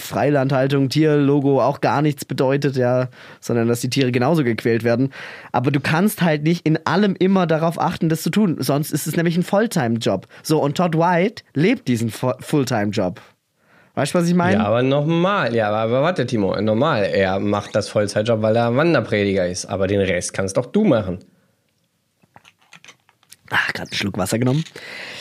[0.01, 5.13] Freilandhaltung, Tierlogo auch gar nichts bedeutet, ja, sondern dass die Tiere genauso gequält werden.
[5.51, 8.57] Aber du kannst halt nicht in allem immer darauf achten, das zu tun.
[8.59, 10.27] Sonst ist es nämlich ein Fulltime-Job.
[10.43, 13.21] So, und Todd White lebt diesen Fulltime-Job.
[13.93, 14.57] Weißt du, was ich meine?
[14.57, 19.47] Ja, aber nochmal, ja, aber warte, Timo, normal, er macht das Vollzeitjob, weil er Wanderprediger
[19.47, 21.19] ist, aber den Rest kannst doch du machen.
[23.51, 24.63] Ach, gerade einen Schluck Wasser genommen.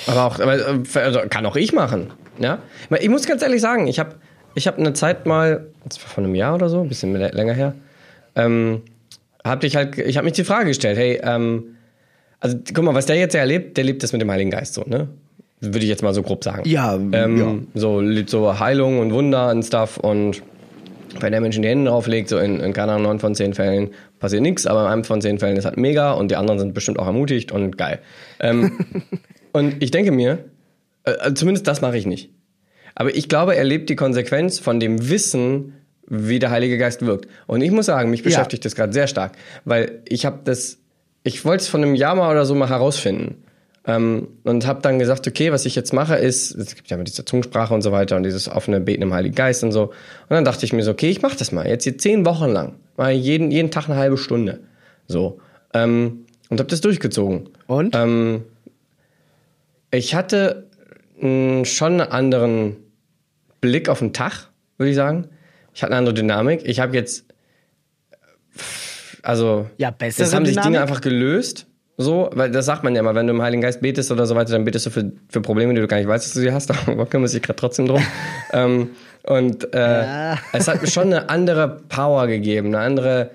[0.07, 0.53] Aber auch, aber,
[0.95, 2.59] also, kann auch ich machen, ja?
[3.01, 4.15] Ich muss ganz ehrlich sagen, ich habe
[4.55, 5.67] ich habe eine Zeit mal,
[5.99, 7.75] vor einem Jahr oder so, ein bisschen länger her,
[8.37, 8.83] ähm,
[9.45, 11.77] hab ich halt, ich habe mich die Frage gestellt, hey, ähm,
[12.41, 14.83] also guck mal, was der jetzt erlebt, der lebt das mit dem Heiligen Geist so,
[14.87, 15.09] ne?
[15.61, 16.63] Würde ich jetzt mal so grob sagen.
[16.67, 17.55] Ja, ähm, ja.
[17.75, 20.43] So, so Heilung und Wunder und Stuff und
[21.19, 23.91] wenn der Mensch die Hände drauflegt, so in, in keine Ahnung, 9 von 10 Fällen
[24.19, 26.75] passiert nichts, aber in einem von 10 Fällen ist halt mega und die anderen sind
[26.75, 27.99] bestimmt auch ermutigt und geil.
[28.39, 28.79] Ähm,
[29.53, 30.45] und ich denke mir,
[31.05, 32.31] äh, zumindest das mache ich nicht.
[32.95, 35.75] Aber ich glaube, er lebt die Konsequenz von dem Wissen,
[36.07, 37.29] wie der Heilige Geist wirkt.
[37.47, 38.69] Und ich muss sagen, mich beschäftigt ja.
[38.69, 39.33] das gerade sehr stark,
[39.65, 40.79] weil ich habe das,
[41.23, 43.45] ich wollte es von einem Jahr mal oder so mal herausfinden.
[43.87, 47.05] Ähm, und habe dann gesagt, okay, was ich jetzt mache ist, es gibt ja immer
[47.05, 49.85] diese Zungensprache und so weiter und dieses offene Beten im Heiligen Geist und so.
[49.85, 49.95] Und
[50.31, 51.67] dann dachte ich mir so, okay, ich mache das mal.
[51.67, 52.77] Jetzt hier zehn Wochen lang.
[52.97, 54.61] Mal jeden, jeden Tag eine halbe Stunde.
[55.07, 55.41] So.
[55.73, 57.49] Ähm, und habe das durchgezogen.
[57.67, 57.95] Und?
[57.97, 58.45] Ähm,
[59.91, 60.67] ich hatte
[61.19, 62.77] mh, schon einen anderen
[63.61, 65.29] Blick auf den Tag, würde ich sagen.
[65.73, 66.63] Ich hatte eine andere Dynamik.
[66.65, 67.25] Ich habe jetzt,
[69.23, 70.55] also, ja, besser das haben Dynamik?
[70.55, 71.67] sich Dinge einfach gelöst.
[72.01, 74.35] So, weil das sagt man ja immer, wenn du im Heiligen Geist betest oder so
[74.35, 76.51] weiter, dann betest du für, für Probleme, die du gar nicht weißt, dass du sie
[76.51, 76.71] hast.
[76.87, 78.03] Aber kümmere sich gerade trotzdem drum.
[78.55, 78.91] ähm,
[79.25, 80.39] und äh, ja.
[80.55, 83.31] es hat mir schon eine andere Power gegeben, eine andere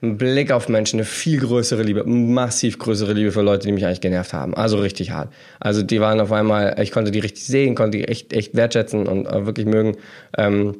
[0.00, 4.00] Blick auf Menschen, eine viel größere Liebe, massiv größere Liebe für Leute, die mich eigentlich
[4.00, 4.54] genervt haben.
[4.54, 5.30] Also richtig hart.
[5.60, 9.06] Also die waren auf einmal, ich konnte die richtig sehen, konnte die echt, echt wertschätzen
[9.06, 9.98] und wirklich mögen.
[10.38, 10.76] Ähm,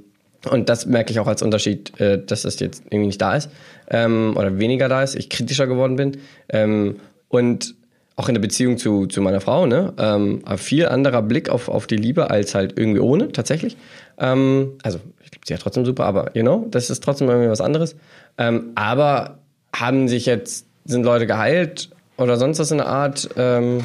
[0.51, 3.51] und das merke ich auch als Unterschied, äh, dass das jetzt irgendwie nicht da ist
[3.91, 6.19] ähm, oder weniger da ist, ich kritischer geworden bin.
[6.49, 6.97] Ähm,
[7.37, 7.75] und
[8.17, 9.93] auch in der Beziehung zu, zu meiner Frau, ne?
[9.99, 13.77] Ähm, viel anderer Blick auf, auf die Liebe als halt irgendwie ohne, tatsächlich.
[14.19, 17.51] Ähm, also, ich liebe sie ja trotzdem super, aber, you know, das ist trotzdem irgendwie
[17.51, 17.95] was anderes.
[18.39, 19.39] Ähm, aber
[19.75, 23.29] haben sich jetzt, sind Leute geheilt oder sonst was in der Art?
[23.37, 23.81] Ähm,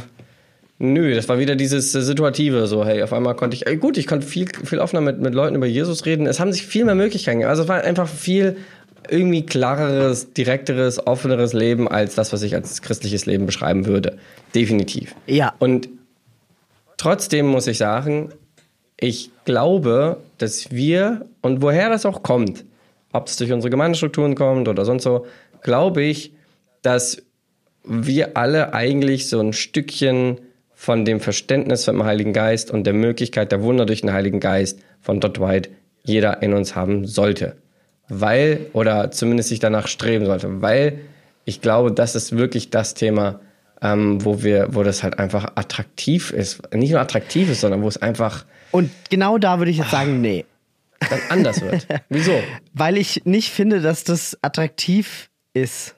[0.80, 3.98] nö, das war wieder dieses äh, Situative, so, hey, auf einmal konnte ich, äh, gut,
[3.98, 6.26] ich konnte viel, viel offener mit, mit Leuten über Jesus reden.
[6.26, 7.44] Es haben sich viel mehr Möglichkeiten.
[7.44, 8.56] Also, es war einfach viel
[9.12, 14.18] irgendwie klareres, direkteres, offeneres Leben als das, was ich als christliches Leben beschreiben würde.
[14.56, 15.16] Definitiv.
[15.28, 15.54] Ja.
[15.60, 15.90] Und
[16.98, 18.30] trotzdem muss ich sagen,
[18.98, 22.64] ich glaube, dass wir, und woher das auch kommt,
[23.12, 25.26] ob es durch unsere Gemeindestrukturen kommt oder sonst so,
[25.62, 26.34] glaube ich,
[26.82, 27.22] dass
[27.84, 30.40] wir alle eigentlich so ein Stückchen
[30.74, 34.80] von dem Verständnis vom Heiligen Geist und der Möglichkeit der Wunder durch den Heiligen Geist
[35.02, 35.70] von Dot White
[36.04, 37.56] jeder in uns haben sollte.
[38.14, 41.00] Weil, oder zumindest sich danach streben sollte, weil
[41.46, 43.40] ich glaube, das ist wirklich das Thema,
[43.82, 46.62] ähm, wo wir, wo das halt einfach attraktiv ist.
[46.74, 48.46] Nicht nur attraktiv ist, sondern wo es einfach.
[48.72, 50.46] Und genau da würde ich jetzt sagen, nee.
[51.00, 51.88] Dann anders wird.
[52.10, 52.38] Wieso?
[52.74, 55.96] Weil ich nicht finde, dass das attraktiv ist,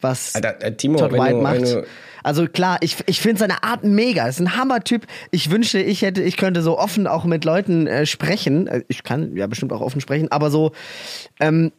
[0.00, 1.88] was Alter, äh, Timo, Todd White du, macht.
[2.22, 4.26] Also klar, ich, ich finde seine Art mega.
[4.26, 5.06] Ist ein Hammertyp.
[5.30, 8.66] Ich wünschte, ich hätte, ich könnte so offen auch mit Leuten äh, sprechen.
[8.66, 10.72] Äh, Ich kann ja bestimmt auch offen sprechen, aber so,
[11.40, 11.72] ähm,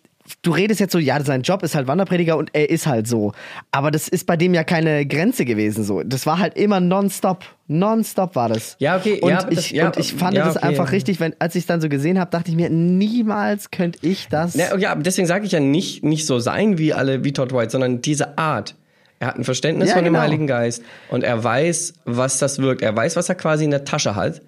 [0.44, 3.32] du redest jetzt so, ja, sein Job ist halt Wanderprediger und er ist halt so.
[3.72, 6.04] Aber das ist bei dem ja keine Grenze gewesen so.
[6.04, 7.44] Das war halt immer nonstop.
[7.68, 8.76] Nonstop war das.
[8.80, 10.66] Ja, okay, Und, ja, ich, das- ja, und ich fand ja, das okay.
[10.68, 14.00] einfach richtig, wenn, als ich es dann so gesehen habe, dachte ich mir, niemals könnte
[14.06, 14.54] ich das.
[14.56, 17.52] Ja, ja, aber deswegen sage ich ja nicht, nicht so sein wie alle, wie Todd
[17.54, 18.76] White, sondern diese Art.
[19.20, 20.24] Er hat ein Verständnis Ja, von dem genau.
[20.24, 22.82] Heiligen Geist und er weiß, was das wirkt.
[22.82, 24.42] Er weiß, was er quasi in der Tasche hat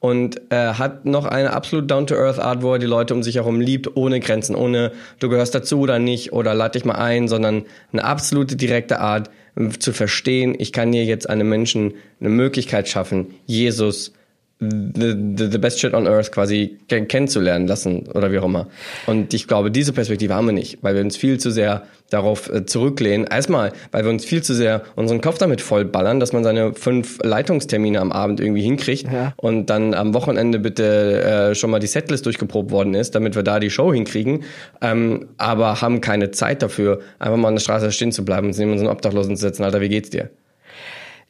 [0.00, 3.60] und er hat noch eine absolut down-to-earth Art, wo er die Leute um sich herum
[3.60, 7.64] liebt, ohne Grenzen, ohne du gehörst dazu oder nicht oder lad dich mal ein, sondern
[7.92, 12.88] eine absolute direkte Art ähm, zu verstehen, ich kann hier jetzt einem Menschen eine Möglichkeit
[12.88, 14.12] schaffen, Jesus
[14.60, 18.68] the, the, the best shit on earth quasi ken- kennenzulernen lassen oder wie auch immer.
[19.06, 22.48] Und ich glaube, diese Perspektive haben wir nicht, weil wir uns viel zu sehr darauf
[22.52, 23.26] äh, zurücklehnen.
[23.26, 27.18] Erstmal, weil wir uns viel zu sehr unseren Kopf damit vollballern, dass man seine fünf
[27.22, 29.34] Leitungstermine am Abend irgendwie hinkriegt Ja.
[29.36, 33.42] und dann am Wochenende bitte äh, schon mal die Setlist durchgeprobt worden ist, damit wir
[33.42, 34.44] da die Show hinkriegen,
[34.80, 38.58] ähm, aber haben keine Zeit dafür, einfach mal an der Straße stehen zu bleiben und
[38.58, 39.64] neben unseren Obdachlosen zu setzen.
[39.64, 40.30] Alter, wie geht's dir?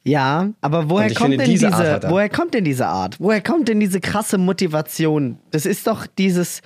[0.06, 2.10] Ja, aber woher ich kommt finde, denn diese diese, er.
[2.10, 3.16] woher kommt denn diese Art?
[3.18, 5.38] Woher kommt denn diese krasse Motivation?
[5.50, 6.62] Das ist doch dieses,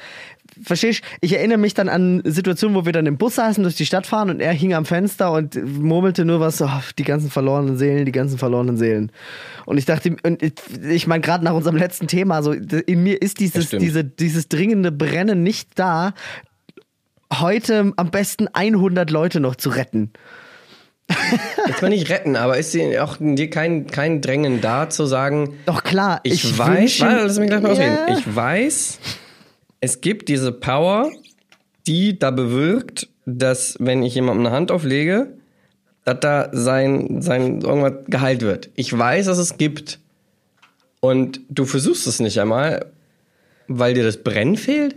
[0.63, 3.87] verstehst Ich erinnere mich dann an Situationen, wo wir dann im Bus saßen, durch die
[3.87, 6.69] Stadt fahren und er hing am Fenster und murmelte nur was, oh,
[6.99, 9.11] die ganzen verlorenen Seelen, die ganzen verlorenen Seelen.
[9.65, 10.53] Und ich dachte, und ich,
[10.87, 14.93] ich meine, gerade nach unserem letzten Thema, so, in mir ist dieses, diese, dieses dringende
[14.93, 16.13] Brennen nicht da,
[17.33, 20.13] heute am besten 100 Leute noch zu retten.
[21.67, 25.55] Jetzt mal nicht retten, aber ist dir auch dir kein, kein Drängen da zu sagen,
[25.67, 27.99] Doch klar, ich, ich, weiß, warte, lass mich gleich mal ausreden.
[28.09, 28.19] Ja.
[28.19, 28.99] Ich weiß,
[29.81, 31.11] es gibt diese Power,
[31.87, 35.29] die da bewirkt, dass wenn ich jemandem eine Hand auflege,
[36.05, 38.71] dass da sein, sein irgendwas geheilt wird.
[38.75, 39.99] Ich weiß, dass es gibt.
[41.01, 42.87] Und du versuchst es nicht einmal,
[43.69, 44.97] weil dir das Brennen fehlt?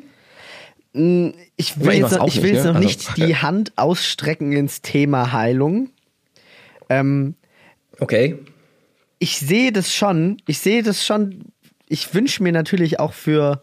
[0.93, 2.69] Ich will Ich jetzt noch, ich will nicht, jetzt ne?
[2.71, 5.89] noch Also- nicht die Hand ausstrecken ins Thema Heilung.
[6.99, 7.35] Ähm,
[7.99, 8.37] Okay.
[9.19, 10.37] ich sehe das schon.
[10.47, 11.45] Ich sehe das schon.
[11.87, 13.61] Ich wünsche mir natürlich auch für,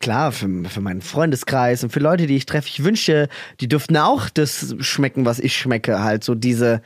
[0.00, 3.28] klar, für, für meinen Freundeskreis und für Leute, die ich treffe, ich wünsche,
[3.60, 6.02] die dürften auch das schmecken, was ich schmecke.
[6.02, 6.82] Halt so diese,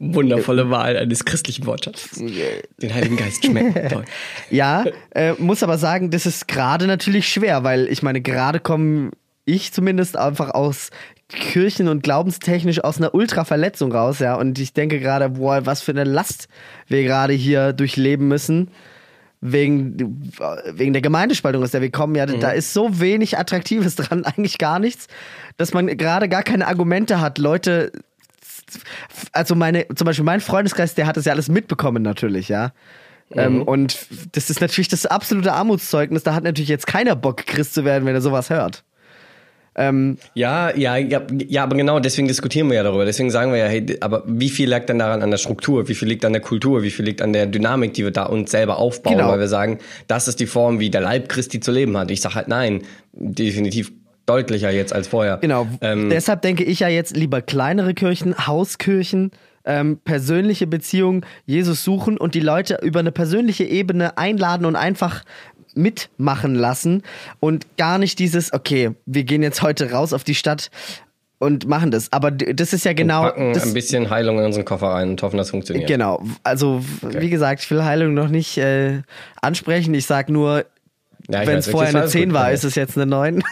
[0.00, 2.18] Wundervolle Wahl eines christlichen Wortschatzes.
[2.18, 3.88] Den Heiligen Geist schmecken.
[3.88, 4.04] Toll.
[4.50, 4.84] Ja,
[5.14, 9.12] äh, muss aber sagen, das ist gerade natürlich schwer, weil ich meine, gerade komme
[9.44, 10.90] ich zumindest einfach aus
[11.28, 14.34] Kirchen- und glaubenstechnisch aus einer Ultra-Verletzung raus, ja.
[14.34, 16.48] Und ich denke gerade, boah, was für eine Last
[16.88, 18.70] wir gerade hier durchleben müssen.
[19.46, 20.32] Wegen,
[20.72, 24.56] wegen der Gemeindespaltung, aus der wir kommen, ja, da ist so wenig Attraktives dran, eigentlich
[24.56, 25.06] gar nichts,
[25.58, 27.92] dass man gerade gar keine Argumente hat, Leute
[29.32, 32.72] also meine, zum Beispiel mein Freundeskreis, der hat das ja alles mitbekommen natürlich, ja.
[33.30, 36.22] Ähm, und das ist natürlich das absolute Armutszeugnis.
[36.22, 38.84] Da hat natürlich jetzt keiner Bock, Christ zu werden, wenn er sowas hört.
[39.76, 43.04] Ähm, Ja, ja, ja, ja, aber genau deswegen diskutieren wir ja darüber.
[43.04, 45.88] Deswegen sagen wir ja, hey, aber wie viel lag denn daran an der Struktur?
[45.88, 46.82] Wie viel liegt an der Kultur?
[46.82, 49.16] Wie viel liegt an der Dynamik, die wir da uns selber aufbauen?
[49.16, 49.30] Genau.
[49.30, 52.10] Weil wir sagen, das ist die Form, wie der Leib Christi zu leben hat.
[52.10, 53.92] Ich sag halt nein, definitiv
[54.26, 55.38] deutlicher jetzt als vorher.
[55.38, 55.66] genau.
[55.80, 59.32] Ähm, Deshalb denke ich ja jetzt lieber kleinere Kirchen, Hauskirchen,
[59.66, 65.24] ähm, persönliche Beziehungen, Jesus suchen und die Leute über eine persönliche Ebene einladen und einfach
[65.74, 67.02] mitmachen lassen
[67.40, 70.70] und gar nicht dieses, okay, wir gehen jetzt heute raus auf die Stadt
[71.38, 72.12] und machen das.
[72.12, 73.22] Aber das ist ja genau.
[73.22, 75.88] packen das, ein bisschen Heilung in unseren Koffer rein und hoffen, das funktioniert.
[75.88, 79.02] Genau, also wie gesagt, ich will Heilung noch nicht äh,
[79.40, 79.94] ansprechen.
[79.94, 80.64] Ich sag nur,
[81.28, 82.54] Ja, wenn es vorher eine alles 10 gut, war, okay.
[82.54, 83.42] ist es jetzt eine 9.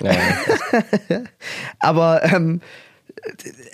[0.00, 0.12] Ja,
[1.08, 1.20] ja.
[1.78, 2.60] Aber ähm,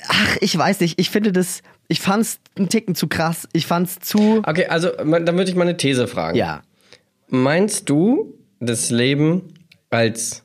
[0.09, 3.49] ach, ich weiß nicht, ich finde das, ich fand's einen Ticken zu krass.
[3.53, 4.43] Ich fand's zu.
[4.47, 6.37] Okay, also dann würde ich mal eine These fragen.
[6.37, 6.63] Ja.
[7.31, 9.55] Meinst du das Leben
[9.89, 10.45] als,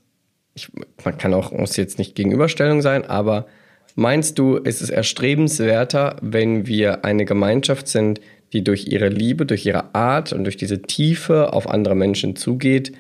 [0.53, 0.71] ich,
[1.03, 3.47] man kann auch, muss jetzt nicht Gegenüberstellung sein, aber
[3.95, 8.21] meinst du, ist es erstrebenswerter, wenn wir eine Gemeinschaft sind,
[8.53, 12.95] die durch ihre Liebe, durch ihre Art und durch diese Tiefe auf andere Menschen zugeht,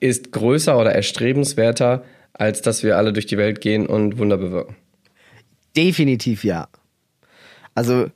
[0.00, 4.76] ist größer oder erstrebenswerter, als dass wir alle durch die Welt gehen und Wunder bewirken?
[5.76, 6.68] Definitiv ja.
[7.74, 8.10] Also,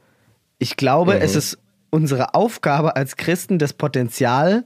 [0.59, 1.59] ich glaube, es ist
[1.91, 4.65] unsere Aufgabe als Christen, das Potenzial,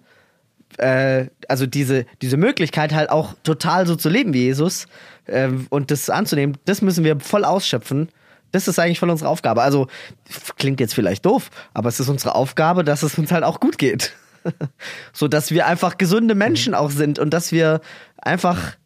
[0.79, 4.87] äh, also diese, diese Möglichkeit halt auch total so zu leben wie Jesus
[5.27, 8.09] äh, und das anzunehmen, das müssen wir voll ausschöpfen.
[8.53, 9.63] Das ist eigentlich voll unsere Aufgabe.
[9.63, 9.89] Also
[10.59, 13.79] klingt jetzt vielleicht doof, aber es ist unsere Aufgabe, dass es uns halt auch gut
[13.79, 14.15] geht.
[15.13, 17.81] so dass wir einfach gesunde Menschen auch sind und dass wir
[18.17, 18.77] einfach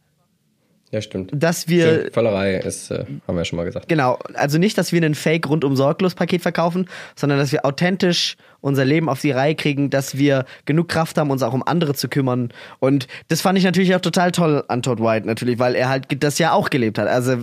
[0.91, 1.31] Ja, stimmt.
[1.35, 3.89] dass wir Völlerei ist, äh, haben wir ja schon mal gesagt.
[3.89, 8.37] Genau, also nicht, dass wir einen Fake rundum sorglos Paket verkaufen, sondern dass wir authentisch
[8.61, 11.95] unser Leben auf die Reihe kriegen, dass wir genug Kraft haben, uns auch um andere
[11.95, 12.51] zu kümmern.
[12.81, 16.07] Und das fand ich natürlich auch total toll an Todd White, natürlich, weil er halt
[16.23, 17.07] das ja auch gelebt hat.
[17.07, 17.37] Also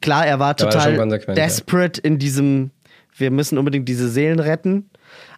[0.00, 1.44] klar, er war Da war er total schon konsequent, ja.
[1.44, 2.70] desperate in diesem,
[3.16, 4.90] wir müssen unbedingt diese Seelen retten.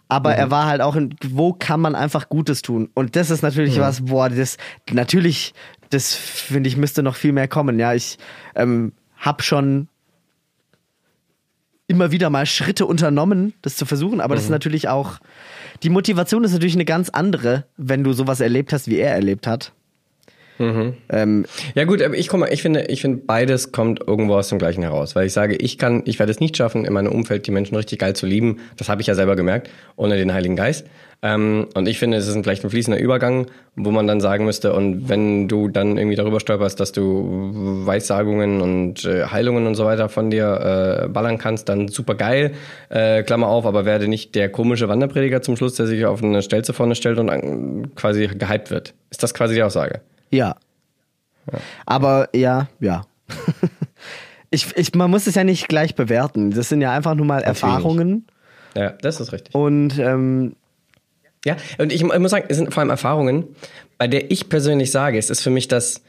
[0.09, 0.35] Aber Mhm.
[0.35, 2.89] er war halt auch in, wo kann man einfach Gutes tun?
[2.93, 4.57] Und das ist natürlich was, boah, das,
[4.91, 5.53] natürlich,
[5.93, 7.79] das finde ich, müsste noch viel mehr kommen.
[7.79, 8.17] Ja, ich
[8.55, 9.87] ähm, habe schon
[11.87, 15.19] immer wieder mal Schritte unternommen, das zu versuchen, aber das ist natürlich auch,
[15.83, 19.47] die Motivation ist natürlich eine ganz andere, wenn du sowas erlebt hast, wie er erlebt
[19.47, 19.73] hat.
[21.09, 21.45] Ähm,
[21.75, 24.83] Ja gut, aber ich komme, ich finde, ich finde beides kommt irgendwo aus dem Gleichen
[24.83, 27.51] heraus, weil ich sage, ich kann, ich werde es nicht schaffen, in meinem Umfeld die
[27.51, 28.59] Menschen richtig geil zu lieben.
[28.77, 30.85] Das habe ich ja selber gemerkt, ohne den Heiligen Geist.
[31.23, 33.47] Ähm, und ich finde, es ist ein, vielleicht ein fließender Übergang,
[33.77, 38.59] wo man dann sagen müsste, und wenn du dann irgendwie darüber stolperst, dass du Weissagungen
[38.59, 42.51] und äh, Heilungen und so weiter von dir äh, ballern kannst, dann super geil,
[42.89, 46.41] äh, Klammer auf, aber werde nicht der komische Wanderprediger zum Schluss, der sich auf eine
[46.41, 48.93] Stelze vorne stellt und äh, quasi gehypt wird.
[49.09, 50.01] Ist das quasi die Aussage?
[50.33, 50.55] Ja.
[51.85, 53.05] Aber ja, ja.
[54.49, 56.51] ich, ich, man muss es ja nicht gleich bewerten.
[56.51, 58.27] Das sind ja einfach nur mal Erfahrungen.
[58.75, 59.53] Ja, das ist richtig.
[59.53, 60.55] Und ähm,
[61.45, 63.55] Ja, und ich, ich muss sagen, es sind vor allem Erfahrungen,
[63.97, 66.01] bei der ich persönlich sage, es ist für mich das,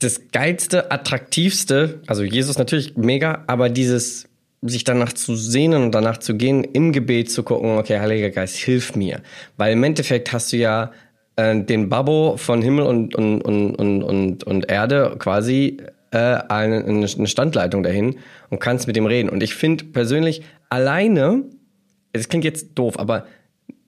[0.00, 4.28] das geilste, attraktivste, also Jesus natürlich mega, aber dieses
[4.62, 8.56] sich danach zu sehnen und danach zu gehen, im Gebet zu gucken, okay, Heiliger Geist,
[8.56, 9.20] hilf mir.
[9.56, 10.92] Weil im Endeffekt hast du ja
[11.36, 15.78] äh, den Babbo von Himmel und, und, und, und, und, und Erde quasi
[16.12, 18.16] äh, eine, eine Standleitung dahin
[18.50, 19.28] und kannst mit dem reden.
[19.28, 21.44] Und ich finde persönlich alleine,
[22.12, 23.26] es klingt jetzt doof, aber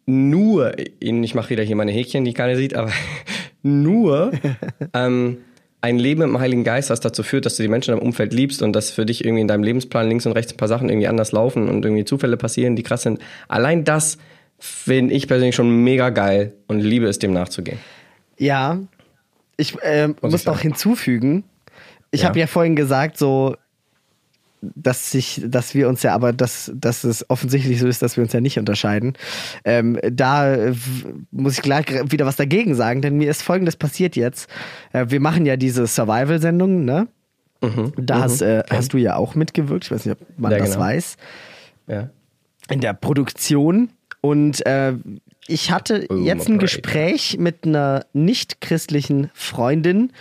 [0.07, 2.90] nur, ich mache wieder hier meine Häkchen, die keiner sieht, aber
[3.62, 4.32] nur
[4.95, 5.38] ähm,
[5.84, 8.62] ein Leben im Heiligen Geist, was dazu führt, dass du die Menschen im Umfeld liebst
[8.62, 11.09] und dass für dich irgendwie in deinem Lebensplan links und rechts ein paar Sachen irgendwie
[11.09, 13.20] anders laufen und irgendwie Zufälle passieren, die krass sind.
[13.49, 14.16] Allein das
[14.59, 17.79] finde ich persönlich schon mega geil und liebe es, dem nachzugehen.
[18.39, 18.79] ja,
[19.57, 20.57] ich äh, muss ich sagen.
[20.57, 21.45] noch hinzufügen,
[22.11, 22.29] ich Ja.
[22.29, 23.55] habe ja vorhin gesagt, so,
[24.61, 28.25] dass sich, dass wir uns ja aber, dass, dass es offensichtlich so ist, dass wir
[28.25, 29.13] uns ja nicht unterscheiden.
[29.65, 30.75] Ähm, da äh,
[31.31, 34.49] muss ich gleich wieder was dagegen sagen, denn mir ist folgendes passiert jetzt.
[34.93, 37.07] Äh, wir machen ja diese Survival-Sendung, ne?
[37.97, 39.85] Da hast, äh, hast du ja auch mitgewirkt.
[39.85, 40.81] Ich weiß nicht, ob man Ja, das genau.
[40.85, 41.17] weiß.
[41.87, 42.11] Ja.
[42.71, 43.91] in der Produktion
[44.25, 44.95] und äh,
[45.47, 46.59] ich hatte Boom jetzt ein.
[46.59, 50.14] Gespräch mit einer nicht christlichen Freundin,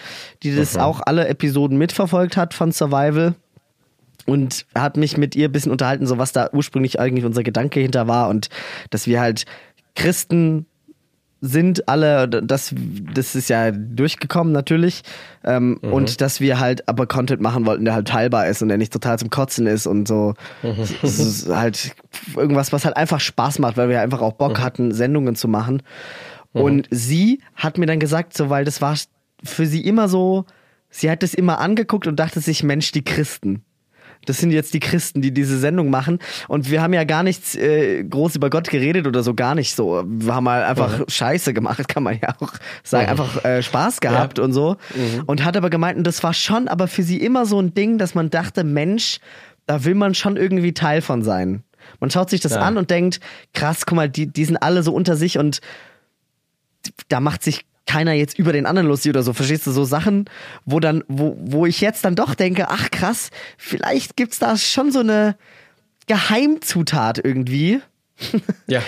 [0.44, 3.34] die das auch alle Episoden mitverfolgt hat von Survival
[4.26, 7.80] und hat mich mit ihr ein bisschen unterhalten, so was da ursprünglich eigentlich unser Gedanke
[7.80, 8.50] hinter war und
[8.90, 9.46] dass wir halt
[9.96, 10.66] Christen
[11.46, 12.74] sind alle, das,
[13.14, 15.04] das ist ja durchgekommen natürlich
[15.44, 18.78] ähm, und dass wir halt aber Content machen wollten, der halt teilbar ist und der
[18.78, 20.36] nicht total zum Kotzen ist und so.
[21.04, 21.96] Es ist halt
[22.38, 25.84] irgendwas, was halt einfach Spaß macht, weil wir einfach auch Bock hatten, Sendungen zu machen.
[26.54, 28.96] Und sie hat mir dann gesagt, so, weil das war
[29.44, 30.46] für sie immer so,
[30.90, 33.66] sie hat es immer angeguckt und dachte sich, Mensch, die Christen.
[34.26, 36.20] Das sind jetzt die Christen, die diese Sendung machen.
[36.48, 39.76] Und wir haben ja gar nichts äh, groß über Gott geredet oder so, gar nicht
[39.76, 40.04] so.
[40.08, 42.54] Wir haben halt einfach Scheiße gemacht, kann man ja auch
[42.84, 43.10] sagen.
[43.10, 44.78] Einfach äh, Spaß gehabt und so.
[45.26, 47.98] Und hat aber gemeint, und das war schon aber für sie immer so ein Ding,
[47.98, 49.20] dass man dachte, Mensch,
[49.66, 51.64] da will man schon irgendwie Teil von sein.
[52.00, 52.62] Man schaut sich das Ja.
[52.62, 53.20] an und denkt,
[53.54, 55.60] krass, guck mal, die, die sind alle so unter sich und
[57.10, 60.26] da macht sich keiner jetzt über den anderen lustig oder so, verstehst du, so Sachen,
[60.66, 64.92] wo dann, wo, wo ich jetzt dann doch denke, ach krass, vielleicht gibt's da schon
[64.92, 65.36] so eine
[66.08, 67.82] Geheimzutat irgendwie,
[68.68, 68.82] Ja.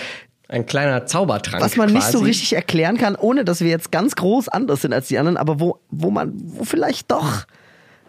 [0.48, 1.64] Ein kleiner Zaubertrank.
[1.64, 2.26] was man nicht so quasi.
[2.26, 5.60] richtig erklären kann, ohne dass wir jetzt ganz groß anders sind als die anderen, aber
[5.60, 7.46] wo, wo man, wo vielleicht doch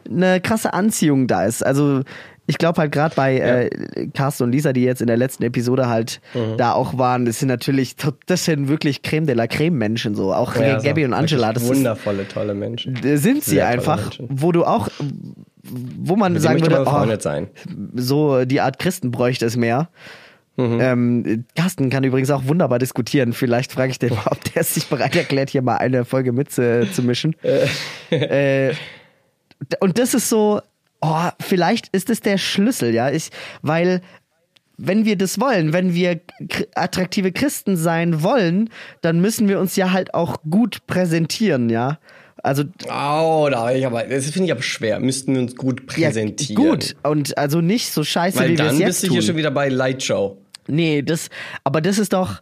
[0.06, 1.64] eine krasse Anziehung da ist.
[1.64, 2.02] Also
[2.46, 5.88] ich glaube halt gerade bei äh, Carsten und Lisa, die jetzt in der letzten Episode
[5.88, 6.56] halt Mhm.
[6.58, 10.32] da auch waren, das sind natürlich, das sind wirklich Creme de la Creme Menschen so.
[10.32, 12.94] Auch Ja, Gabby so und Angela, das ist, wundervolle, tolle Menschen.
[13.04, 14.88] äh, sind sie Sehr einfach, wo du auch,
[15.62, 17.06] wo man Mit sagen würde, oh,
[17.94, 19.88] so die Art Christen bräuchte es mehr.
[20.58, 20.78] Mhm.
[20.80, 23.32] Ähm, Carsten kann übrigens auch wunderbar diskutieren.
[23.34, 27.34] Vielleicht frage ich den mal, ob der sich bereit erklärt, hier mal eine Folge mitzumischen.
[28.10, 28.72] äh,
[29.80, 30.60] und das ist so,
[31.06, 33.10] oh, vielleicht ist es der Schlüssel, ja.
[33.10, 33.30] Ich,
[33.62, 34.00] weil
[34.78, 36.20] wenn wir das wollen, wenn wir
[36.74, 41.98] attraktive Christen sein wollen, dann müssen wir uns ja halt auch gut präsentieren, ja.
[42.42, 45.00] Also oh, da ich aber das finde ich aber schwer.
[45.00, 46.62] Müssten wir uns gut präsentieren.
[46.62, 49.12] Ja, gut und also nicht so scheiße Weil wie wir es dann jetzt bist du
[49.12, 50.36] hier schon wieder bei Lightshow.
[50.68, 51.28] Nee, das,
[51.64, 52.40] aber das ist doch,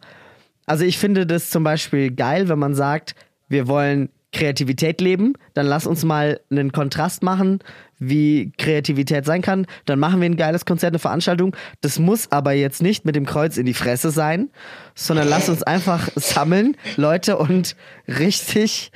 [0.66, 3.14] also ich finde das zum Beispiel geil, wenn man sagt,
[3.48, 7.60] wir wollen Kreativität leben, dann lass uns mal einen Kontrast machen,
[7.98, 9.66] wie Kreativität sein kann.
[9.86, 11.56] Dann machen wir ein geiles Konzert, eine Veranstaltung.
[11.80, 14.50] Das muss aber jetzt nicht mit dem Kreuz in die Fresse sein,
[14.94, 17.76] sondern lass uns einfach sammeln, Leute, und
[18.06, 18.92] richtig.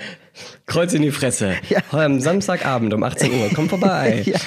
[0.66, 1.54] Kreuz in die Fresse.
[1.68, 1.80] Ja.
[1.90, 3.50] Am Samstagabend um 18 Uhr.
[3.54, 4.22] Komm vorbei.
[4.26, 4.38] Ja,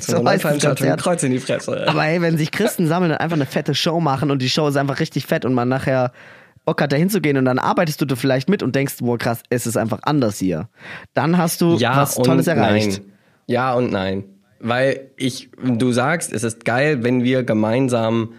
[0.00, 0.96] So eine Veranstaltung.
[0.96, 1.86] Kreuz in die Fresse.
[1.86, 4.68] Aber hey, wenn sich Christen sammeln und einfach eine fette Show machen und die Show
[4.68, 6.12] ist einfach richtig fett und man nachher
[6.70, 9.42] Bock hat, da hinzugehen und dann arbeitest du da vielleicht mit und denkst, boah krass,
[9.50, 10.68] es ist einfach anders hier.
[11.14, 13.00] Dann hast du ja was Tolles erreicht.
[13.02, 13.12] Nein.
[13.48, 14.22] Ja und nein.
[14.60, 18.34] Weil ich, du sagst, es ist geil, wenn wir gemeinsam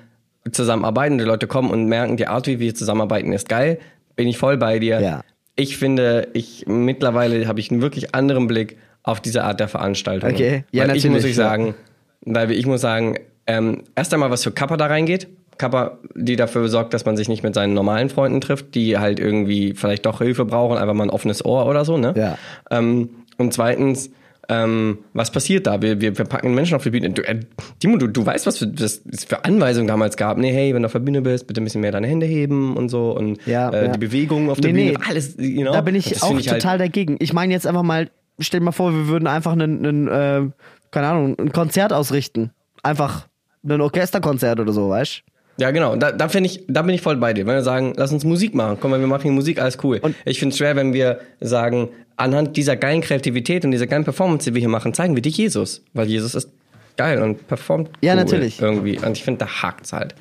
[0.50, 3.80] zusammenarbeiten, die Leute kommen und merken, die Art, wie wir zusammenarbeiten, ist geil.
[4.16, 5.02] Bin ich voll bei dir.
[5.02, 5.22] Ja.
[5.58, 10.30] Ich finde, ich mittlerweile habe ich einen wirklich anderen Blick auf diese Art der Veranstaltung.
[10.32, 10.64] Okay.
[10.72, 11.76] Ja, weil ich natürlich, muss ich sagen,
[12.22, 15.28] weil ich muss sagen, ähm, erst einmal was für Kappa da reingeht.
[15.62, 19.20] Kappa, die dafür sorgt, dass man sich nicht mit seinen normalen Freunden trifft, die halt
[19.20, 22.14] irgendwie vielleicht doch Hilfe brauchen, einfach mal ein offenes Ohr oder so, ne?
[22.18, 22.38] Ja.
[22.72, 24.10] Ähm, und zweitens,
[24.50, 25.82] ähm, was passiert da?
[25.82, 27.12] Wir, wir, wir packen Menschen auf die Bühne.
[27.12, 27.40] Du, äh,
[27.80, 30.38] Timo, du, du weißt, was für, das für Anweisungen damals gab.
[30.40, 32.76] Nee, hey, wenn du auf der Bühne bist, bitte ein bisschen mehr deine Hände heben
[32.76, 33.16] und so.
[33.16, 33.92] Und Ja, äh, ja.
[33.92, 35.06] die Bewegung auf der Nee, Bühne, nee.
[35.08, 35.74] alles, you know?
[35.74, 37.18] Da bin ich auch ich total halt, dagegen.
[37.20, 38.10] Ich meine jetzt einfach mal,
[38.40, 40.50] stell dir mal vor, wir würden einfach einen, einen äh,
[40.90, 42.52] keine Ahnung, ein Konzert ausrichten.
[42.84, 43.28] Einfach
[43.64, 45.22] ein Orchesterkonzert oder so, weißt
[45.58, 45.96] Ja, genau.
[45.96, 47.46] Da, da, find ich, da bin ich voll bei dir.
[47.46, 48.78] Wenn wir sagen, lass uns Musik machen.
[48.80, 50.00] Komm mal, wir machen hier Musik, alles cool.
[50.02, 54.04] Und- ich finde es schwer, wenn wir sagen, anhand dieser geilen Kreativität und dieser geilen
[54.04, 55.82] Performance, die wir hier machen, zeigen wir dich Jesus.
[55.94, 56.50] Weil Jesus ist
[56.98, 58.62] geil und performt Ja, cool natürlich.
[58.62, 58.98] irgendwie.
[59.00, 60.16] Und ich finde, da hakt's halt.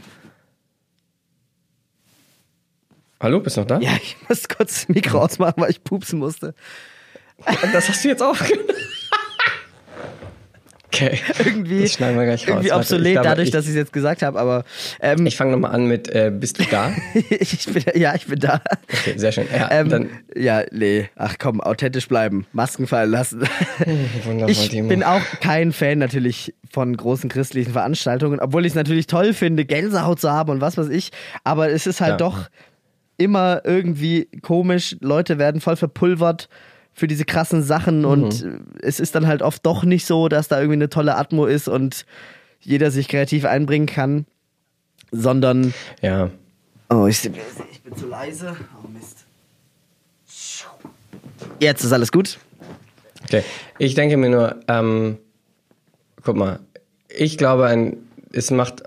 [3.21, 3.79] Hallo, bist du noch da?
[3.81, 6.55] Ja, ich muss kurz das Mikro ausmachen, weil ich pupsen musste.
[7.73, 8.37] Das hast du jetzt auch.
[10.93, 11.19] okay.
[11.45, 12.49] Irgendwie, Das schneiden wir gleich raus.
[12.49, 14.65] irgendwie Warte, obsolet ich glaube, dadurch, ich- dass ich es jetzt gesagt habe, aber
[15.01, 16.93] ähm, Ich fange nochmal an mit, äh, bist du da?
[17.31, 18.61] ich bin, ja, ich bin da.
[18.93, 19.47] Okay, sehr schön.
[19.55, 23.41] Ja, Ähm, dann, ja, nee, ach komm, authentisch bleiben, Masken fallen lassen.
[24.25, 24.89] wundervoll, Ich Timo.
[24.89, 29.65] bin auch kein Fan natürlich von großen christlichen Veranstaltungen, obwohl ich es natürlich toll finde,
[29.65, 31.11] Gänsehaut zu haben und was weiß ich.
[31.45, 32.17] Aber es ist halt Ja.
[32.17, 32.49] doch
[33.17, 34.97] immer irgendwie komisch.
[35.01, 36.49] Leute werden voll verpulvert
[37.01, 38.61] für diese krassen Sachen und Mhm.
[38.83, 41.67] es ist dann halt oft doch nicht so, dass da irgendwie eine tolle Atmo ist
[41.67, 42.05] und
[42.61, 44.27] jeder sich kreativ einbringen kann,
[45.11, 45.73] sondern
[46.03, 46.31] ja.
[46.91, 48.55] Oh, ich, ich bin zu leise.
[48.85, 49.25] Oh Mist.
[51.59, 52.39] Jetzt ist alles gut.
[53.25, 53.43] Okay.
[53.79, 55.17] Ich denke mir nur, ähm,
[56.23, 56.61] guck mal,
[57.09, 57.97] ich glaube, ein,
[58.33, 58.83] es macht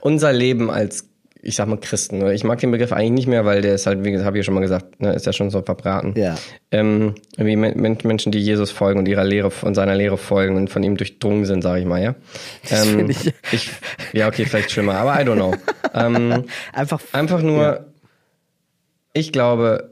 [0.00, 1.07] unser Leben als,
[1.40, 3.86] ich sag mal, Christen, oder ich mag den Begriff eigentlich nicht mehr, weil der ist
[3.86, 6.14] halt, wie gesagt, habe ich ja schon mal gesagt, ne, ist ja schon so verbraten.
[6.16, 6.36] Ja.
[6.72, 10.56] Ähm, wie Men Men- Menschen, die Jesus folgen und ihrer Lehre und seiner Lehre folgen
[10.56, 12.14] und von ihm durchdrungen sind, sage ich mal, ja.
[12.70, 13.70] Ähm, ich- ich.
[14.12, 15.54] Ja, okay, vielleicht schlimmer, aber I don't know.
[15.94, 17.00] ähm, Einfach.
[17.12, 17.86] Einfach nur,
[19.12, 19.90] ich glaube,